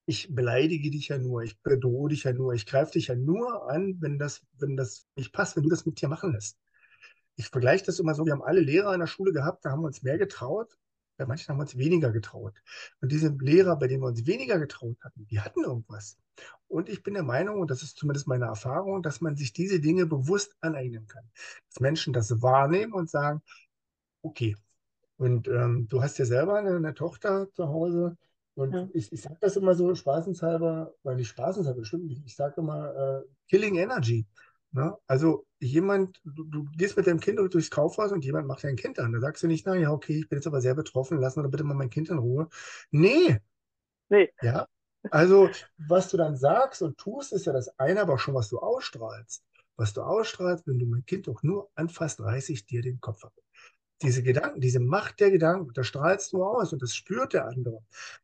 ich 0.06 0.34
beleidige 0.34 0.90
dich 0.90 1.08
ja 1.08 1.18
nur, 1.18 1.42
ich 1.42 1.60
bedrohe 1.62 2.10
dich 2.10 2.24
ja 2.24 2.32
nur, 2.32 2.54
ich 2.54 2.66
greife 2.66 2.92
dich 2.92 3.08
ja 3.08 3.16
nur 3.16 3.70
an, 3.70 3.96
wenn 4.00 4.18
das, 4.18 4.46
wenn 4.54 4.76
das 4.76 5.06
nicht 5.16 5.32
passt, 5.32 5.56
wenn 5.56 5.64
du 5.64 5.70
das 5.70 5.86
mit 5.86 6.00
dir 6.00 6.08
machen 6.08 6.32
lässt. 6.32 6.58
Ich 7.36 7.48
vergleiche 7.48 7.86
das 7.86 8.00
immer 8.00 8.14
so, 8.14 8.26
wir 8.26 8.32
haben 8.32 8.42
alle 8.42 8.60
Lehrer 8.60 8.94
in 8.94 9.00
der 9.00 9.06
Schule 9.06 9.32
gehabt, 9.32 9.64
da 9.64 9.70
haben 9.70 9.82
wir 9.82 9.86
uns 9.88 10.02
mehr 10.02 10.18
getraut, 10.18 10.78
bei 11.18 11.26
manchen 11.26 11.48
haben 11.48 11.58
wir 11.58 11.62
uns 11.62 11.76
weniger 11.76 12.12
getraut. 12.12 12.54
Und 13.00 13.12
diese 13.12 13.28
Lehrer, 13.40 13.76
bei 13.76 13.88
denen 13.88 14.02
wir 14.02 14.06
uns 14.08 14.26
weniger 14.26 14.58
getraut 14.58 14.96
hatten, 15.02 15.26
die 15.26 15.40
hatten 15.40 15.64
irgendwas. 15.64 16.16
Und 16.68 16.88
ich 16.88 17.02
bin 17.02 17.14
der 17.14 17.24
Meinung, 17.24 17.60
und 17.60 17.70
das 17.70 17.82
ist 17.82 17.96
zumindest 17.98 18.28
meine 18.28 18.46
Erfahrung, 18.46 19.02
dass 19.02 19.20
man 19.20 19.36
sich 19.36 19.52
diese 19.52 19.80
Dinge 19.80 20.06
bewusst 20.06 20.56
aneignen 20.60 21.06
kann. 21.06 21.24
Dass 21.68 21.80
Menschen 21.80 22.12
das 22.12 22.40
wahrnehmen 22.40 22.92
und 22.92 23.10
sagen, 23.10 23.42
okay. 24.22 24.56
Und 25.16 25.48
ähm, 25.48 25.88
du 25.88 26.02
hast 26.02 26.18
ja 26.18 26.24
selber 26.24 26.54
eine, 26.58 26.76
eine 26.76 26.94
Tochter 26.94 27.50
zu 27.52 27.68
Hause. 27.68 28.16
Und 28.54 28.72
Ja. 28.74 28.88
ich, 28.92 29.12
ich 29.12 29.22
sage 29.22 29.38
das 29.40 29.56
immer 29.56 29.74
so 29.74 29.94
spaßenshalber, 29.94 30.94
weil 31.02 31.16
nicht 31.16 31.28
spaßenshalber, 31.28 31.84
stimmt 31.84 32.06
nicht. 32.06 32.22
Ich 32.26 32.36
sage 32.36 32.60
immer 32.60 32.94
äh, 32.94 33.22
Killing 33.48 33.76
Energy. 33.76 34.26
Ne? 34.72 34.96
Also 35.06 35.46
jemand, 35.60 36.20
du, 36.24 36.44
du 36.44 36.66
gehst 36.76 36.96
mit 36.96 37.06
deinem 37.06 37.20
Kind 37.20 37.38
durchs 37.38 37.70
Kaufhaus 37.70 38.12
und 38.12 38.24
jemand 38.24 38.46
macht 38.46 38.64
dein 38.64 38.76
Kind 38.76 38.98
an. 38.98 39.12
Da 39.12 39.20
sagst 39.20 39.42
du 39.42 39.46
nicht, 39.46 39.66
na 39.66 39.74
ja, 39.76 39.90
okay, 39.90 40.18
ich 40.20 40.28
bin 40.28 40.38
jetzt 40.38 40.46
aber 40.46 40.60
sehr 40.60 40.74
betroffen, 40.74 41.18
lass 41.20 41.36
mir 41.36 41.48
bitte 41.48 41.64
mal 41.64 41.74
mein 41.74 41.90
Kind 41.90 42.10
in 42.10 42.18
Ruhe. 42.18 42.48
Nee, 42.90 43.38
Nee. 44.10 44.28
ja. 44.42 44.66
Also, 45.10 45.50
was 45.78 46.10
du 46.10 46.16
dann 46.16 46.36
sagst 46.36 46.82
und 46.82 46.98
tust, 46.98 47.32
ist 47.32 47.46
ja 47.46 47.52
das 47.52 47.78
eine, 47.78 48.02
aber 48.02 48.14
auch 48.14 48.18
schon, 48.18 48.34
was 48.34 48.48
du 48.48 48.58
ausstrahlst. 48.58 49.44
Was 49.76 49.94
du 49.94 50.02
ausstrahlst, 50.02 50.66
wenn 50.66 50.78
du 50.78 50.86
mein 50.86 51.06
Kind 51.06 51.28
auch 51.28 51.42
nur 51.42 51.70
anfasst, 51.74 52.20
reiße 52.20 52.52
ich 52.52 52.66
dir 52.66 52.82
den 52.82 53.00
Kopf 53.00 53.24
ab. 53.24 53.32
Diese 54.02 54.22
Gedanken, 54.22 54.60
diese 54.60 54.80
Macht 54.80 55.20
der 55.20 55.30
Gedanken, 55.30 55.72
das 55.74 55.86
strahlst 55.88 56.32
du 56.32 56.44
aus 56.44 56.72
und 56.72 56.82
das 56.82 56.94
spürt 56.94 57.32
der 57.32 57.46
andere. 57.46 57.82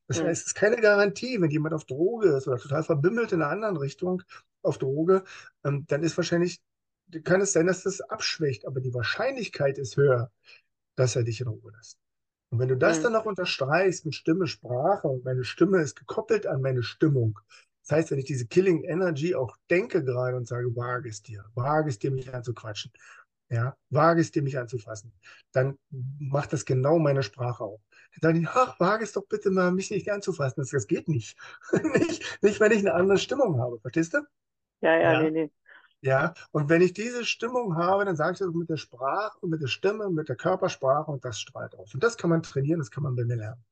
Das 0.08 0.20
Mhm. 0.20 0.26
heißt, 0.26 0.42
es 0.42 0.46
ist 0.48 0.54
keine 0.54 0.76
Garantie, 0.76 1.40
wenn 1.40 1.50
jemand 1.50 1.74
auf 1.74 1.84
Droge 1.84 2.28
ist 2.36 2.48
oder 2.48 2.58
total 2.58 2.84
verbimmelt 2.84 3.32
in 3.32 3.42
einer 3.42 3.50
anderen 3.50 3.76
Richtung 3.76 4.22
auf 4.64 4.78
Droge, 4.78 5.24
ähm, 5.64 5.84
dann 5.88 6.02
ist 6.02 6.16
wahrscheinlich, 6.16 6.60
kann 7.24 7.40
es 7.40 7.52
sein, 7.52 7.66
dass 7.66 7.82
das 7.82 8.00
abschwächt, 8.00 8.66
aber 8.66 8.80
die 8.80 8.94
Wahrscheinlichkeit 8.94 9.78
ist 9.78 9.96
höher, 9.96 10.30
dass 10.96 11.16
er 11.16 11.24
dich 11.24 11.40
in 11.40 11.48
Ruhe 11.48 11.72
lässt. 11.76 11.98
Und 12.50 12.60
wenn 12.60 12.68
du 12.68 12.76
das 12.76 13.00
Mhm. 13.00 13.02
dann 13.02 13.12
noch 13.12 13.26
unterstreichst 13.26 14.04
mit 14.04 14.14
Stimme, 14.14 14.46
Sprache 14.46 15.08
und 15.08 15.24
meine 15.24 15.44
Stimme 15.44 15.80
ist 15.82 15.96
gekoppelt 15.96 16.46
an 16.46 16.62
meine 16.62 16.82
Stimmung. 16.82 17.38
Das 17.82 17.98
heißt, 17.98 18.10
wenn 18.12 18.18
ich 18.18 18.24
diese 18.26 18.46
Killing 18.46 18.84
Energy 18.84 19.34
auch 19.34 19.56
denke 19.70 20.04
gerade 20.04 20.36
und 20.36 20.46
sage, 20.48 20.74
wage 20.76 21.08
es 21.08 21.22
dir, 21.22 21.44
wage 21.54 21.90
es 21.90 21.98
dir, 21.98 22.10
mich 22.10 22.32
anzuquatschen, 22.34 22.92
ja, 23.50 23.76
wage 23.90 24.20
es 24.20 24.30
dir, 24.32 24.42
mich 24.42 24.58
anzufassen, 24.58 25.12
dann 25.52 25.78
macht 26.18 26.52
das 26.52 26.64
genau 26.64 26.98
meine 26.98 27.22
Sprache 27.22 27.64
auch. 27.64 27.80
Dann 28.20 28.34
sage 28.34 28.38
ich, 28.40 28.48
ach, 28.48 28.80
wage 28.80 29.04
es 29.04 29.12
doch 29.12 29.26
bitte 29.26 29.50
mal, 29.50 29.70
mich 29.72 29.90
nicht 29.90 30.10
anzufassen. 30.10 30.62
Das, 30.62 30.70
das 30.70 30.86
geht 30.86 31.08
nicht. 31.08 31.38
nicht. 31.94 32.42
Nicht, 32.42 32.60
wenn 32.60 32.72
ich 32.72 32.78
eine 32.78 32.94
andere 32.94 33.18
Stimmung 33.18 33.60
habe, 33.60 33.78
verstehst 33.80 34.14
du? 34.14 34.20
Ja, 34.84 34.96
ja, 34.98 35.12
Ja. 35.12 35.20
nee, 35.20 35.30
nee. 35.30 35.50
Ja, 36.02 36.34
und 36.52 36.68
wenn 36.68 36.82
ich 36.82 36.92
diese 36.94 37.24
Stimmung 37.24 37.76
habe, 37.76 38.04
dann 38.04 38.16
sage 38.16 38.32
ich 38.34 38.38
das 38.38 38.48
mit 38.54 38.68
der 38.70 38.76
Sprache 38.76 39.38
und 39.40 39.50
mit 39.50 39.62
der 39.62 39.68
Stimme, 39.68 40.10
mit 40.10 40.28
der 40.28 40.36
Körpersprache 40.36 41.10
und 41.10 41.24
das 41.24 41.40
strahlt 41.40 41.74
aus. 41.76 41.94
Und 41.94 42.02
das 42.04 42.16
kann 42.18 42.30
man 42.30 42.42
trainieren, 42.42 42.78
das 42.80 42.90
kann 42.90 43.02
man 43.04 43.16
bei 43.16 43.24
mir 43.24 43.36
lernen. 43.36 43.64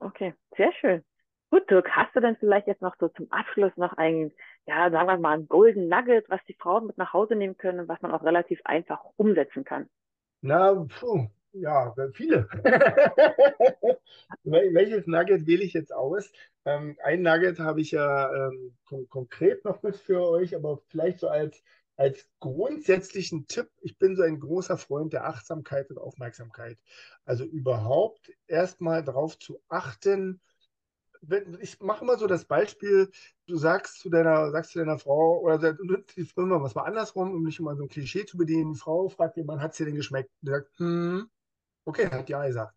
Okay, 0.00 0.34
sehr 0.56 0.72
schön. 0.80 1.02
Gut, 1.50 1.70
Dirk, 1.70 1.90
hast 1.90 2.14
du 2.16 2.20
denn 2.20 2.36
vielleicht 2.36 2.66
jetzt 2.66 2.82
noch 2.82 2.96
so 2.98 3.08
zum 3.08 3.30
Abschluss 3.30 3.76
noch 3.76 3.92
ein, 3.94 4.32
ja, 4.66 4.90
sagen 4.90 5.08
wir 5.08 5.18
mal, 5.18 5.38
ein 5.38 5.48
Golden 5.48 5.88
Nugget, 5.88 6.28
was 6.30 6.40
die 6.48 6.54
Frauen 6.54 6.86
mit 6.86 6.98
nach 6.98 7.12
Hause 7.12 7.36
nehmen 7.36 7.56
können, 7.58 7.88
was 7.88 8.00
man 8.02 8.10
auch 8.12 8.22
relativ 8.24 8.60
einfach 8.64 9.00
umsetzen 9.16 9.64
kann? 9.64 9.88
Na, 10.42 10.74
puh, 10.88 11.28
ja, 11.52 11.94
viele. 12.12 12.48
Wel- 14.44 14.74
Welches 14.74 15.06
Nugget 15.06 15.46
wähle 15.46 15.62
ich 15.64 15.72
jetzt 15.74 15.92
aus? 15.92 16.30
Ähm, 16.64 16.96
ein 17.04 17.22
Nugget 17.22 17.58
habe 17.58 17.80
ich 17.80 17.90
ja 17.92 18.48
ähm, 18.48 18.76
kon 18.84 19.08
konkret 19.08 19.64
noch 19.64 19.82
mit 19.82 19.96
für 19.96 20.22
euch, 20.22 20.54
aber 20.56 20.78
vielleicht 20.88 21.20
so 21.20 21.28
als, 21.28 21.62
als 21.96 22.26
grundsätzlichen 22.40 23.46
Tipp. 23.46 23.68
Ich 23.82 23.98
bin 23.98 24.16
so 24.16 24.22
ein 24.22 24.40
großer 24.40 24.78
Freund 24.78 25.12
der 25.12 25.26
Achtsamkeit 25.26 25.90
und 25.90 25.98
Aufmerksamkeit. 25.98 26.78
Also 27.24 27.44
überhaupt 27.44 28.32
erstmal 28.46 29.02
darauf 29.04 29.38
zu 29.38 29.60
achten, 29.68 30.40
ich 31.60 31.80
mache 31.80 32.02
immer 32.04 32.18
so 32.18 32.26
das 32.26 32.44
Beispiel, 32.44 33.10
du 33.46 33.56
sagst 33.56 34.00
zu 34.00 34.10
deiner, 34.10 34.50
sagst 34.50 34.72
zu 34.72 34.78
deiner 34.80 34.98
Frau, 34.98 35.40
oder 35.40 35.58
die 35.58 36.28
immer 36.36 36.62
was 36.62 36.74
mal 36.74 36.82
andersrum, 36.82 37.32
um 37.34 37.44
nicht 37.44 37.60
immer 37.60 37.76
so 37.76 37.84
ein 37.84 37.88
Klischee 37.88 38.26
zu 38.26 38.36
bedienen. 38.36 38.72
Die 38.72 38.78
Frau 38.78 39.08
fragt 39.08 39.36
jemand, 39.36 39.60
hat 39.62 39.72
es 39.72 39.76
dir 39.78 39.86
denn 39.86 39.94
geschmeckt? 39.94 40.30
Und 40.42 40.48
sagt, 40.48 40.78
hm, 40.78 41.30
okay, 41.84 42.08
hat 42.10 42.28
ja 42.28 42.46
gesagt. 42.46 42.74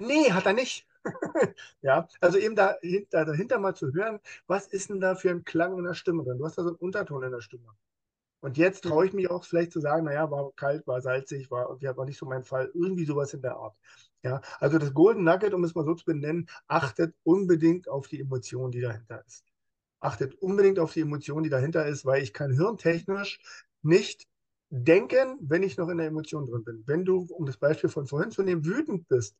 Nee, 0.00 0.32
hat 0.32 0.46
er 0.46 0.52
nicht. 0.54 0.86
Ja, 1.82 2.08
also 2.20 2.38
eben 2.38 2.54
dahinter, 2.54 3.24
dahinter 3.24 3.58
mal 3.58 3.74
zu 3.74 3.92
hören, 3.92 4.20
was 4.46 4.68
ist 4.68 4.90
denn 4.90 5.00
da 5.00 5.16
für 5.16 5.30
ein 5.30 5.44
Klang 5.44 5.76
in 5.78 5.84
der 5.84 5.94
Stimme 5.94 6.22
drin? 6.24 6.38
Du 6.38 6.44
hast 6.44 6.58
da 6.58 6.62
so 6.62 6.68
einen 6.68 6.76
Unterton 6.78 7.24
in 7.24 7.32
der 7.32 7.40
Stimme. 7.40 7.74
Und 8.40 8.58
jetzt 8.58 8.84
traue 8.84 9.06
ich 9.06 9.12
mich 9.12 9.30
auch 9.30 9.44
vielleicht 9.44 9.72
zu 9.72 9.80
sagen, 9.80 10.04
naja, 10.04 10.30
war 10.30 10.52
kalt, 10.56 10.86
war 10.86 11.00
salzig, 11.00 11.50
war, 11.50 11.80
war 11.80 12.04
nicht 12.04 12.18
so 12.18 12.26
mein 12.26 12.44
Fall, 12.44 12.70
irgendwie 12.74 13.04
sowas 13.04 13.34
in 13.34 13.42
der 13.42 13.56
Art. 13.56 13.76
Ja, 14.24 14.40
also 14.60 14.78
das 14.78 14.94
Golden 14.94 15.24
Nugget, 15.24 15.54
um 15.54 15.64
es 15.64 15.74
mal 15.74 15.84
so 15.84 15.94
zu 15.94 16.04
benennen, 16.04 16.48
achtet 16.68 17.14
unbedingt 17.24 17.88
auf 17.88 18.08
die 18.08 18.20
Emotion, 18.20 18.70
die 18.72 18.80
dahinter 18.80 19.24
ist. 19.26 19.44
Achtet 20.00 20.34
unbedingt 20.42 20.78
auf 20.80 20.92
die 20.92 21.00
Emotion, 21.02 21.42
die 21.44 21.50
dahinter 21.50 21.86
ist, 21.86 22.04
weil 22.04 22.22
ich 22.22 22.32
kann 22.32 22.52
hirntechnisch 22.52 23.40
nicht 23.82 24.26
denken, 24.74 25.36
wenn 25.42 25.62
ich 25.62 25.76
noch 25.76 25.90
in 25.90 25.98
der 25.98 26.06
Emotion 26.06 26.46
drin 26.46 26.64
bin. 26.64 26.82
Wenn 26.86 27.04
du, 27.04 27.26
um 27.30 27.44
das 27.44 27.58
Beispiel 27.58 27.90
von 27.90 28.06
vorhin 28.06 28.30
zu 28.30 28.42
nehmen, 28.42 28.64
wütend 28.64 29.06
bist, 29.06 29.36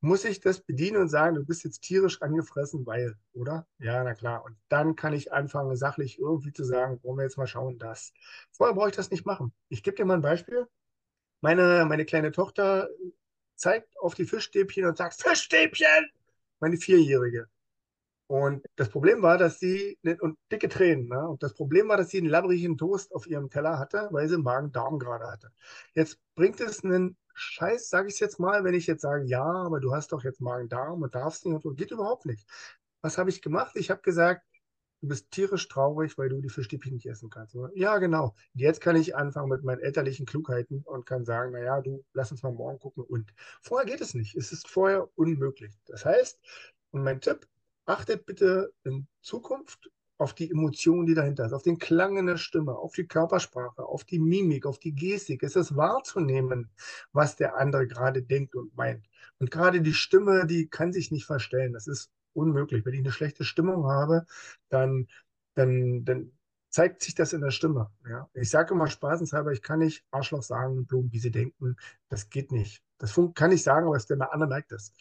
muss 0.00 0.24
ich 0.24 0.40
das 0.40 0.62
bedienen 0.62 1.02
und 1.02 1.08
sagen, 1.10 1.34
du 1.34 1.44
bist 1.44 1.64
jetzt 1.64 1.82
tierisch 1.82 2.22
angefressen, 2.22 2.86
weil, 2.86 3.14
oder? 3.34 3.66
Ja, 3.78 4.02
na 4.02 4.14
klar. 4.14 4.42
Und 4.42 4.56
dann 4.70 4.96
kann 4.96 5.12
ich 5.12 5.34
anfangen, 5.34 5.76
sachlich 5.76 6.18
irgendwie 6.18 6.54
zu 6.54 6.64
sagen, 6.64 6.98
wollen 7.02 7.18
wir 7.18 7.24
jetzt 7.24 7.36
mal 7.36 7.46
schauen, 7.46 7.78
das. 7.78 8.14
Vorher 8.52 8.74
brauche 8.74 8.88
ich 8.88 8.96
das 8.96 9.10
nicht 9.10 9.26
machen. 9.26 9.52
Ich 9.68 9.82
gebe 9.82 9.96
dir 9.96 10.06
mal 10.06 10.14
ein 10.14 10.22
Beispiel. 10.22 10.66
Meine, 11.42 11.84
meine 11.86 12.06
kleine 12.06 12.32
Tochter 12.32 12.88
zeigt 13.56 13.94
auf 14.00 14.14
die 14.14 14.24
Fischstäbchen 14.24 14.86
und 14.86 14.96
sagt, 14.96 15.20
Fischstäbchen! 15.20 16.10
Meine 16.58 16.78
Vierjährige. 16.78 17.48
Und 18.30 18.64
das 18.76 18.88
Problem 18.90 19.22
war, 19.22 19.38
dass 19.38 19.58
sie, 19.58 19.98
und 20.20 20.38
dicke 20.52 20.68
Tränen, 20.68 21.08
ne? 21.08 21.28
und 21.28 21.42
das 21.42 21.52
Problem 21.52 21.88
war, 21.88 21.96
dass 21.96 22.10
sie 22.10 22.18
einen 22.18 22.28
labbrigen 22.28 22.78
Toast 22.78 23.12
auf 23.12 23.26
ihrem 23.26 23.50
Teller 23.50 23.76
hatte, 23.76 24.06
weil 24.12 24.28
sie 24.28 24.38
Magen-Darm 24.38 25.00
gerade 25.00 25.26
hatte. 25.26 25.50
Jetzt 25.94 26.20
bringt 26.36 26.60
es 26.60 26.84
einen 26.84 27.16
Scheiß, 27.34 27.88
sage 27.88 28.06
ich 28.06 28.20
jetzt 28.20 28.38
mal, 28.38 28.62
wenn 28.62 28.74
ich 28.74 28.86
jetzt 28.86 29.02
sage, 29.02 29.24
ja, 29.24 29.42
aber 29.42 29.80
du 29.80 29.92
hast 29.92 30.12
doch 30.12 30.22
jetzt 30.22 30.40
Magen-Darm 30.40 31.02
und 31.02 31.12
darfst 31.12 31.44
nicht 31.44 31.56
und 31.56 31.62
so, 31.64 31.72
geht 31.72 31.90
überhaupt 31.90 32.24
nicht. 32.24 32.48
Was 33.02 33.18
habe 33.18 33.30
ich 33.30 33.42
gemacht? 33.42 33.72
Ich 33.74 33.90
habe 33.90 34.00
gesagt, 34.00 34.46
du 35.00 35.08
bist 35.08 35.32
tierisch 35.32 35.66
traurig, 35.66 36.16
weil 36.16 36.28
du 36.28 36.40
die 36.40 36.50
Fischstäbchen 36.50 36.94
nicht 36.94 37.06
essen 37.06 37.30
kannst. 37.30 37.56
Ja, 37.74 37.98
genau. 37.98 38.36
Jetzt 38.54 38.80
kann 38.80 38.94
ich 38.94 39.16
anfangen 39.16 39.48
mit 39.48 39.64
meinen 39.64 39.80
elterlichen 39.80 40.24
Klugheiten 40.24 40.82
und 40.84 41.04
kann 41.04 41.24
sagen, 41.24 41.50
naja, 41.50 41.80
du, 41.80 42.04
lass 42.12 42.30
uns 42.30 42.44
mal 42.44 42.52
morgen 42.52 42.78
gucken. 42.78 43.02
Und 43.02 43.34
vorher 43.60 43.90
geht 43.90 44.00
es 44.00 44.14
nicht. 44.14 44.36
Es 44.36 44.52
ist 44.52 44.68
vorher 44.68 45.08
unmöglich. 45.16 45.74
Das 45.86 46.04
heißt, 46.04 46.38
und 46.92 47.02
mein 47.02 47.20
Tipp, 47.20 47.48
achtet 47.86 48.26
bitte 48.26 48.72
in 48.84 49.06
Zukunft 49.20 49.90
auf 50.20 50.34
die 50.34 50.50
Emotion, 50.50 51.06
die 51.06 51.14
dahinter 51.14 51.46
ist, 51.46 51.54
auf 51.54 51.62
den 51.62 51.78
Klang 51.78 52.18
in 52.18 52.26
der 52.26 52.36
Stimme, 52.36 52.76
auf 52.76 52.92
die 52.92 53.06
Körpersprache, 53.06 53.82
auf 53.82 54.04
die 54.04 54.18
Mimik, 54.18 54.66
auf 54.66 54.78
die 54.78 54.94
Gestik. 54.94 55.42
Es 55.42 55.56
ist 55.56 55.76
wahrzunehmen, 55.76 56.70
was 57.12 57.36
der 57.36 57.56
andere 57.56 57.86
gerade 57.86 58.22
denkt 58.22 58.54
und 58.54 58.76
meint. 58.76 59.06
Und 59.38 59.50
gerade 59.50 59.80
die 59.80 59.94
Stimme, 59.94 60.46
die 60.46 60.68
kann 60.68 60.92
sich 60.92 61.10
nicht 61.10 61.24
verstellen. 61.24 61.72
Das 61.72 61.86
ist 61.86 62.10
unmöglich. 62.34 62.84
Wenn 62.84 62.92
ich 62.92 63.00
eine 63.00 63.12
schlechte 63.12 63.44
Stimmung 63.44 63.86
habe, 63.86 64.26
dann, 64.68 65.08
dann, 65.54 66.04
dann 66.04 66.32
zeigt 66.68 67.02
sich 67.02 67.14
das 67.14 67.32
in 67.32 67.40
der 67.40 67.50
Stimme. 67.50 67.90
Ja? 68.06 68.28
Ich 68.34 68.50
sage 68.50 68.74
immer 68.74 68.88
spaßenshalber, 68.88 69.52
ich 69.52 69.62
kann 69.62 69.78
nicht 69.78 70.04
Arschloch 70.10 70.42
sagen, 70.42 70.86
Blumen, 70.86 71.12
wie 71.12 71.18
sie 71.18 71.30
denken. 71.30 71.76
Das 72.10 72.28
geht 72.28 72.52
nicht. 72.52 72.82
Das 72.98 73.18
kann 73.34 73.52
ich 73.52 73.62
sagen, 73.62 73.86
aber 73.86 73.98
der 73.98 74.32
andere 74.32 74.48
merkt 74.48 74.72
das. 74.72 74.92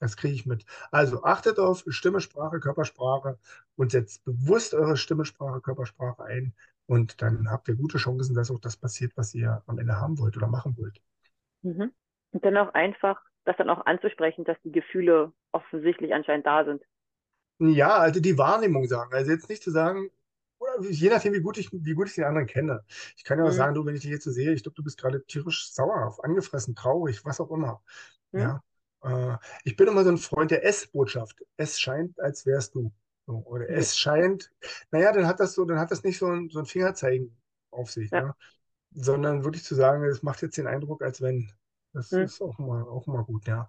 Das 0.00 0.16
kriege 0.16 0.34
ich 0.34 0.46
mit. 0.46 0.64
Also 0.90 1.22
achtet 1.22 1.58
auf 1.58 1.84
Stimme, 1.88 2.20
Sprache, 2.20 2.58
Körpersprache 2.58 3.38
und 3.76 3.92
setzt 3.92 4.24
bewusst 4.24 4.74
eure 4.74 4.96
Stimme, 4.96 5.26
Sprache, 5.26 5.60
Körpersprache 5.60 6.24
ein. 6.24 6.54
Und 6.86 7.22
dann 7.22 7.50
habt 7.50 7.68
ihr 7.68 7.76
gute 7.76 7.98
Chancen, 7.98 8.34
dass 8.34 8.50
auch 8.50 8.58
das 8.58 8.76
passiert, 8.76 9.12
was 9.16 9.34
ihr 9.34 9.62
am 9.66 9.78
Ende 9.78 10.00
haben 10.00 10.18
wollt 10.18 10.36
oder 10.36 10.48
machen 10.48 10.76
wollt. 10.78 11.00
Mhm. 11.62 11.92
Und 12.32 12.44
dann 12.44 12.56
auch 12.56 12.72
einfach, 12.74 13.20
das 13.44 13.56
dann 13.58 13.70
auch 13.70 13.84
anzusprechen, 13.86 14.44
dass 14.44 14.56
die 14.64 14.72
Gefühle 14.72 15.32
offensichtlich 15.52 16.14
anscheinend 16.14 16.46
da 16.46 16.64
sind. 16.64 16.82
Ja, 17.58 17.98
also 17.98 18.20
die 18.20 18.38
Wahrnehmung 18.38 18.86
sagen. 18.86 19.12
Also 19.12 19.30
jetzt 19.30 19.50
nicht 19.50 19.62
zu 19.62 19.70
sagen, 19.70 20.10
oder 20.58 20.88
je 20.88 21.10
nachdem, 21.10 21.34
wie 21.34 21.40
gut 21.40 21.58
ich, 21.58 21.70
wie 21.72 21.94
gut 21.94 22.08
ich 22.08 22.14
den 22.14 22.24
anderen 22.24 22.46
kenne. 22.46 22.84
Ich 23.16 23.24
kann 23.24 23.38
ja 23.38 23.44
auch 23.44 23.50
mhm. 23.50 23.54
sagen, 23.54 23.74
du, 23.74 23.84
wenn 23.84 23.94
ich 23.94 24.02
dich 24.02 24.10
jetzt 24.10 24.24
so 24.24 24.30
sehe, 24.30 24.52
ich 24.52 24.62
glaube, 24.62 24.76
du 24.76 24.82
bist 24.82 24.98
gerade 24.98 25.24
tierisch 25.26 25.70
sauer, 25.70 26.16
angefressen, 26.22 26.74
traurig, 26.74 27.24
was 27.24 27.40
auch 27.40 27.50
immer. 27.50 27.82
Mhm. 28.32 28.40
Ja. 28.40 28.62
Äh, 29.02 29.36
ich 29.64 29.76
bin 29.76 29.88
immer 29.88 30.04
so 30.04 30.10
ein 30.10 30.18
Freund 30.18 30.50
der 30.50 30.64
S-Botschaft. 30.64 31.42
Es 31.56 31.80
scheint, 31.80 32.18
als 32.20 32.46
wärst 32.46 32.74
du. 32.74 32.92
Oder 33.26 33.64
mhm. 33.64 33.74
es 33.74 33.96
scheint, 33.96 34.50
naja, 34.90 35.12
dann 35.12 35.26
hat 35.26 35.40
das 35.40 35.54
so, 35.54 35.64
dann 35.64 35.78
hat 35.78 35.90
das 35.90 36.02
nicht 36.02 36.18
so 36.18 36.26
ein, 36.26 36.48
so 36.50 36.58
ein 36.58 36.66
Fingerzeigen 36.66 37.36
auf 37.70 37.90
sich, 37.90 38.10
ja. 38.10 38.22
ne? 38.22 38.34
sondern 38.92 39.44
wirklich 39.44 39.64
zu 39.64 39.74
sagen, 39.74 40.04
es 40.04 40.22
macht 40.22 40.42
jetzt 40.42 40.56
den 40.56 40.66
Eindruck, 40.66 41.02
als 41.02 41.20
wenn. 41.20 41.52
Das 41.92 42.10
mhm. 42.12 42.22
ist 42.22 42.40
auch 42.40 42.58
mal, 42.58 42.82
auch 42.82 43.06
mal 43.06 43.24
gut, 43.24 43.46
ja. 43.46 43.66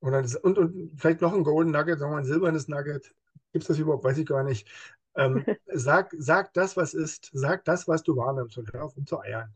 Und, 0.00 0.12
dann, 0.12 0.26
und, 0.42 0.58
und 0.58 0.92
vielleicht 0.98 1.20
noch 1.20 1.34
ein 1.34 1.44
Golden 1.44 1.72
Nugget, 1.72 1.98
sagen 1.98 2.12
wir 2.12 2.18
ein 2.18 2.24
silbernes 2.24 2.68
Nugget. 2.68 3.14
Gibt 3.52 3.64
es 3.64 3.68
das 3.68 3.78
überhaupt? 3.78 4.04
Weiß 4.04 4.16
ich 4.16 4.26
gar 4.26 4.44
nicht. 4.44 4.68
Ähm, 5.14 5.44
sag, 5.66 6.14
sag 6.16 6.54
das, 6.54 6.76
was 6.76 6.94
ist. 6.94 7.30
Sag 7.32 7.64
das, 7.64 7.86
was 7.86 8.02
du 8.02 8.16
wahrnimmst 8.16 8.56
und 8.56 8.72
hör 8.72 8.84
auf, 8.84 8.96
um 8.96 9.06
zu 9.06 9.20
eiern. 9.20 9.52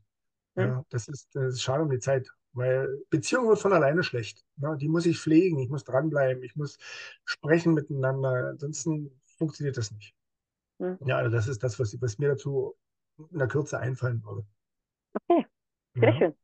Mhm. 0.55 0.63
Ja, 0.63 0.85
das 0.91 1.09
ist, 1.09 1.35
das 1.35 1.55
ist 1.55 1.63
schade 1.63 1.83
um 1.83 1.91
die 1.91 1.99
Zeit. 1.99 2.29
Weil 2.55 3.03
Beziehung 3.11 3.49
wird 3.49 3.59
von 3.59 3.73
alleine 3.73 4.03
schlecht. 4.05 4.45
Ne? 4.57 4.77
Die 4.81 4.89
muss 4.89 5.07
ich 5.07 5.19
pflegen, 5.19 5.59
ich 5.59 5.69
muss 5.69 5.85
dranbleiben, 5.85 6.43
ich 6.43 6.55
muss 6.57 6.79
sprechen 7.25 7.75
miteinander. 7.75 8.49
Ansonsten 8.51 9.21
funktioniert 9.37 9.77
das 9.77 9.91
nicht. 9.91 10.15
Mhm. 10.79 10.99
Ja, 11.05 11.19
also 11.19 11.31
das 11.31 11.49
ist 11.49 11.63
das, 11.63 11.79
was, 11.79 12.01
was, 12.01 12.19
mir 12.19 12.29
dazu 12.29 12.77
in 13.31 13.39
der 13.39 13.49
Kürze 13.49 13.79
einfallen 13.79 14.23
würde. 14.25 14.47
Okay, 15.15 15.47
sehr 15.95 16.11
ja. 16.11 16.19
schön. 16.19 16.35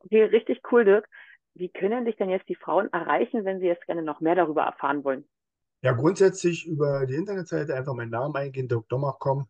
Okay, 0.00 0.24
richtig 0.24 0.60
cool, 0.70 0.84
Dirk. 0.84 1.08
Wie 1.54 1.68
können 1.68 2.04
dich 2.04 2.16
denn 2.16 2.30
jetzt 2.30 2.48
die 2.48 2.56
Frauen 2.56 2.92
erreichen, 2.92 3.44
wenn 3.44 3.60
sie 3.60 3.66
jetzt 3.66 3.86
gerne 3.86 4.02
noch 4.02 4.20
mehr 4.20 4.34
darüber 4.34 4.62
erfahren 4.62 5.04
wollen? 5.04 5.24
Ja, 5.82 5.92
grundsätzlich 5.92 6.66
über 6.66 7.06
die 7.06 7.14
Internetseite 7.14 7.74
einfach 7.74 7.94
meinen 7.94 8.10
Namen 8.10 8.34
eingehen, 8.34 8.68
dirkdomach.com 8.68 9.48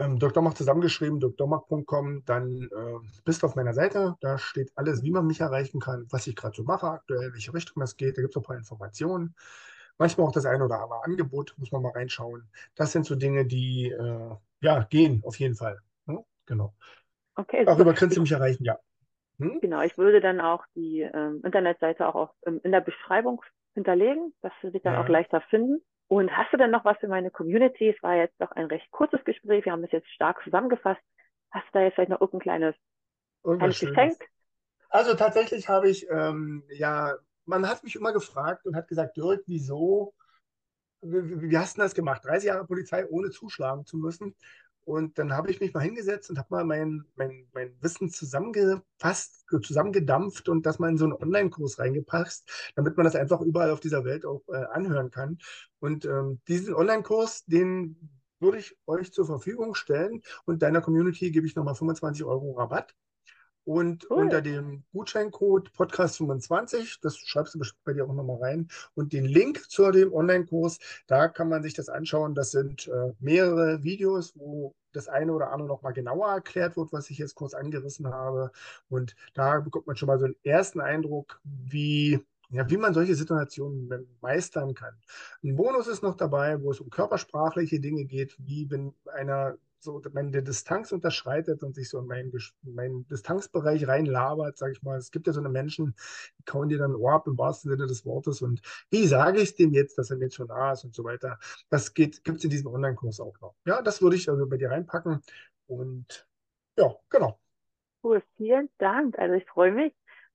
ähm, 0.00 0.18
Dr. 0.18 0.42
Mach 0.42 0.54
zusammengeschrieben, 0.54 1.20
drmach.com, 1.20 2.24
dann 2.24 2.62
äh, 2.62 3.20
bist 3.24 3.42
du 3.42 3.46
auf 3.46 3.54
meiner 3.54 3.74
Seite. 3.74 4.16
Da 4.20 4.38
steht 4.38 4.72
alles, 4.74 5.02
wie 5.02 5.10
man 5.10 5.26
mich 5.26 5.40
erreichen 5.40 5.78
kann, 5.78 6.06
was 6.10 6.26
ich 6.26 6.34
gerade 6.34 6.56
so 6.56 6.62
mache 6.62 6.86
aktuell, 6.88 7.32
welche 7.32 7.52
Richtung 7.52 7.80
das 7.80 7.96
geht. 7.96 8.16
Da 8.16 8.22
gibt 8.22 8.34
es 8.34 8.36
auch 8.36 8.42
ein 8.42 8.46
paar 8.46 8.56
Informationen. 8.56 9.34
Manchmal 9.98 10.26
auch 10.26 10.32
das 10.32 10.46
eine 10.46 10.64
oder 10.64 10.80
andere 10.82 11.04
Angebot, 11.04 11.54
muss 11.58 11.70
man 11.70 11.82
mal 11.82 11.92
reinschauen. 11.92 12.48
Das 12.74 12.92
sind 12.92 13.04
so 13.04 13.14
Dinge, 13.14 13.44
die 13.44 13.90
äh, 13.90 14.30
ja 14.62 14.82
gehen, 14.84 15.22
auf 15.24 15.38
jeden 15.38 15.54
Fall. 15.54 15.78
Hm? 16.06 16.24
Genau. 16.46 16.72
Okay, 17.34 17.64
Darüber 17.66 17.92
kannst 17.92 18.16
du 18.16 18.22
mich 18.22 18.32
erreichen, 18.32 18.64
ja. 18.64 18.78
Hm? 19.38 19.60
Genau, 19.60 19.82
ich 19.82 19.98
würde 19.98 20.20
dann 20.20 20.40
auch 20.40 20.64
die 20.74 21.00
ähm, 21.00 21.42
Internetseite 21.44 22.08
auch 22.08 22.14
auf, 22.14 22.30
ähm, 22.46 22.60
in 22.64 22.72
der 22.72 22.80
Beschreibung 22.80 23.42
hinterlegen, 23.74 24.32
dass 24.40 24.52
sie 24.62 24.70
sich 24.70 24.82
dann 24.82 24.94
ja. 24.94 25.02
auch 25.02 25.08
leichter 25.08 25.42
finden. 25.42 25.82
Und 26.10 26.36
hast 26.36 26.52
du 26.52 26.56
denn 26.56 26.72
noch 26.72 26.84
was 26.84 26.98
für 26.98 27.06
meine 27.06 27.30
Community? 27.30 27.94
Es 27.96 28.02
war 28.02 28.16
jetzt 28.16 28.34
doch 28.40 28.50
ein 28.50 28.66
recht 28.66 28.90
kurzes 28.90 29.22
Gespräch. 29.24 29.64
Wir 29.64 29.70
haben 29.70 29.84
es 29.84 29.92
jetzt 29.92 30.10
stark 30.10 30.42
zusammengefasst. 30.42 31.00
Hast 31.52 31.66
du 31.68 31.78
da 31.78 31.82
jetzt 31.82 31.94
vielleicht 31.94 32.10
noch 32.10 32.20
irgendein 32.20 32.40
kleines, 32.40 32.74
kleines 33.44 33.78
Geschenk? 33.78 34.16
Also 34.88 35.14
tatsächlich 35.14 35.68
habe 35.68 35.88
ich, 35.88 36.10
ähm, 36.10 36.64
ja, 36.68 37.14
man 37.44 37.68
hat 37.68 37.84
mich 37.84 37.94
immer 37.94 38.12
gefragt 38.12 38.66
und 38.66 38.74
hat 38.74 38.88
gesagt, 38.88 39.16
Dirk, 39.16 39.44
wieso, 39.46 40.12
wie, 41.00 41.48
wie 41.48 41.56
hast 41.56 41.76
du 41.76 41.82
das 41.82 41.94
gemacht? 41.94 42.24
30 42.24 42.48
Jahre 42.48 42.66
Polizei 42.66 43.06
ohne 43.06 43.30
zuschlagen 43.30 43.86
zu 43.86 43.96
müssen. 43.96 44.34
Und 44.84 45.18
dann 45.18 45.32
habe 45.32 45.50
ich 45.50 45.60
mich 45.60 45.72
mal 45.72 45.80
hingesetzt 45.80 46.30
und 46.30 46.38
habe 46.38 46.48
mal 46.50 46.64
mein, 46.64 47.04
mein, 47.14 47.46
mein 47.52 47.76
Wissen 47.80 48.10
zusammengefasst, 48.10 49.44
zusammengedampft 49.62 50.48
und 50.48 50.66
das 50.66 50.78
mal 50.78 50.90
in 50.90 50.98
so 50.98 51.04
einen 51.04 51.14
Online-Kurs 51.14 51.78
reingepasst, 51.78 52.72
damit 52.76 52.96
man 52.96 53.04
das 53.04 53.16
einfach 53.16 53.40
überall 53.40 53.70
auf 53.70 53.80
dieser 53.80 54.04
Welt 54.04 54.24
auch 54.24 54.42
äh, 54.48 54.64
anhören 54.72 55.10
kann. 55.10 55.38
Und 55.78 56.04
ähm, 56.04 56.40
diesen 56.48 56.74
Online-Kurs, 56.74 57.44
den 57.46 58.10
würde 58.40 58.58
ich 58.58 58.76
euch 58.86 59.12
zur 59.12 59.26
Verfügung 59.26 59.74
stellen 59.74 60.22
und 60.44 60.62
deiner 60.62 60.80
Community 60.80 61.30
gebe 61.30 61.46
ich 61.46 61.54
nochmal 61.54 61.74
25 61.74 62.24
Euro 62.24 62.52
Rabatt. 62.52 62.94
Und 63.70 64.10
cool. 64.10 64.22
unter 64.22 64.42
dem 64.42 64.82
Gutscheincode 64.92 65.70
Podcast25, 65.70 66.98
das 67.02 67.16
schreibst 67.16 67.54
du 67.54 67.60
bestimmt 67.60 67.84
bei 67.84 67.92
dir 67.92 68.04
auch 68.04 68.12
nochmal 68.12 68.38
rein, 68.38 68.68
und 68.96 69.12
den 69.12 69.24
Link 69.24 69.70
zu 69.70 69.88
dem 69.92 70.12
Online-Kurs, 70.12 70.80
da 71.06 71.28
kann 71.28 71.48
man 71.48 71.62
sich 71.62 71.72
das 71.74 71.88
anschauen. 71.88 72.34
Das 72.34 72.50
sind 72.50 72.88
äh, 72.88 73.12
mehrere 73.20 73.84
Videos, 73.84 74.36
wo 74.36 74.74
das 74.90 75.06
eine 75.06 75.32
oder 75.32 75.52
andere 75.52 75.68
nochmal 75.68 75.92
genauer 75.92 76.32
erklärt 76.32 76.76
wird, 76.76 76.92
was 76.92 77.10
ich 77.10 77.18
jetzt 77.18 77.36
kurz 77.36 77.54
angerissen 77.54 78.08
habe. 78.08 78.50
Und 78.88 79.14
da 79.34 79.60
bekommt 79.60 79.86
man 79.86 79.94
schon 79.94 80.08
mal 80.08 80.18
so 80.18 80.24
einen 80.24 80.34
ersten 80.42 80.80
Eindruck, 80.80 81.40
wie 81.44 82.18
ja, 82.52 82.68
wie 82.68 82.76
man 82.76 82.92
solche 82.92 83.14
Situationen 83.14 84.08
meistern 84.20 84.74
kann. 84.74 84.94
Ein 85.44 85.54
Bonus 85.54 85.86
ist 85.86 86.02
noch 86.02 86.16
dabei, 86.16 86.60
wo 86.60 86.72
es 86.72 86.80
um 86.80 86.90
körpersprachliche 86.90 87.78
Dinge 87.78 88.04
geht, 88.04 88.36
wie 88.40 88.68
wenn 88.68 88.92
einer 89.14 89.56
so 89.82 90.00
meine 90.12 90.42
Distanz 90.42 90.92
unterschreitet 90.92 91.62
und 91.62 91.74
sich 91.74 91.88
so 91.88 91.98
in 91.98 92.06
meinen, 92.06 92.32
meinen 92.62 93.06
Distanzbereich 93.08 93.86
reinlabert, 93.88 94.56
sage 94.56 94.72
ich 94.72 94.82
mal. 94.82 94.98
Es 94.98 95.10
gibt 95.10 95.26
ja 95.26 95.32
so 95.32 95.40
eine 95.40 95.48
Menschen, 95.48 95.94
die 96.38 96.44
kauen 96.44 96.68
dir 96.68 96.78
dann 96.78 96.94
Ohr 96.94 97.12
ab 97.12 97.26
im 97.26 97.38
wahrsten 97.38 97.70
Sinne 97.70 97.86
des 97.86 98.04
Wortes 98.04 98.42
und 98.42 98.60
wie 98.90 99.06
sage 99.06 99.40
ich 99.40 99.56
dem 99.56 99.72
jetzt, 99.72 99.98
dass 99.98 100.10
er 100.10 100.16
mir 100.18 100.30
schon 100.30 100.48
nah 100.48 100.72
ist 100.72 100.84
und 100.84 100.94
so 100.94 101.04
weiter. 101.04 101.38
Das 101.70 101.94
gibt 101.94 102.26
es 102.26 102.44
in 102.44 102.50
diesem 102.50 102.68
Online-Kurs 102.68 103.20
auch 103.20 103.38
noch. 103.40 103.54
Ja, 103.64 103.82
das 103.82 104.02
würde 104.02 104.16
ich 104.16 104.28
also 104.28 104.46
bei 104.46 104.56
dir 104.56 104.70
reinpacken 104.70 105.22
und 105.66 106.26
ja, 106.76 106.94
genau. 107.08 107.38
Cool, 108.02 108.22
vielen 108.36 108.70
Dank. 108.78 109.18
Also 109.18 109.34
ich 109.34 109.46
freue 109.46 109.72
mich. 109.72 109.92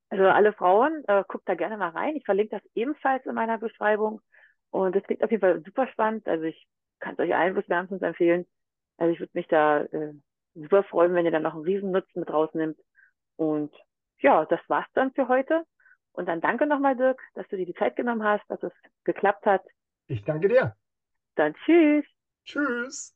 Also 0.09 0.25
alle 0.25 0.53
Frauen, 0.53 1.03
äh, 1.07 1.23
guckt 1.27 1.49
da 1.49 1.55
gerne 1.55 1.77
mal 1.77 1.89
rein. 1.89 2.15
Ich 2.15 2.25
verlinke 2.25 2.57
das 2.57 2.71
ebenfalls 2.75 3.25
in 3.25 3.33
meiner 3.33 3.57
Beschreibung. 3.57 4.21
Und 4.69 4.95
es 4.95 5.03
klingt 5.03 5.23
auf 5.23 5.31
jeden 5.31 5.41
Fall 5.41 5.63
super 5.65 5.87
spannend. 5.87 6.27
Also 6.27 6.43
ich 6.43 6.67
kann 6.99 7.13
es 7.13 7.19
euch 7.19 7.35
allen 7.35 7.55
wärmstens 7.55 8.01
empfehlen. 8.01 8.45
Also 8.97 9.13
ich 9.13 9.19
würde 9.19 9.31
mich 9.33 9.47
da 9.47 9.81
äh, 9.81 10.13
super 10.53 10.83
freuen, 10.83 11.13
wenn 11.13 11.25
ihr 11.25 11.31
dann 11.31 11.43
noch 11.43 11.53
einen 11.53 11.63
riesen 11.63 11.91
Nutzen 11.91 12.19
mit 12.19 12.31
rausnimmt. 12.31 12.79
Und 13.35 13.73
ja, 14.19 14.45
das 14.45 14.61
war's 14.67 14.87
dann 14.93 15.11
für 15.13 15.27
heute. 15.27 15.63
Und 16.13 16.27
dann 16.27 16.41
danke 16.41 16.65
nochmal, 16.65 16.95
Dirk, 16.95 17.21
dass 17.33 17.47
du 17.49 17.57
dir 17.57 17.65
die 17.65 17.73
Zeit 17.73 17.95
genommen 17.95 18.23
hast, 18.23 18.43
dass 18.49 18.63
es 18.63 18.71
geklappt 19.03 19.45
hat. 19.45 19.63
Ich 20.07 20.23
danke 20.23 20.47
dir. 20.47 20.75
Dann 21.35 21.53
tschüss. 21.65 22.05
Tschüss. 22.45 23.14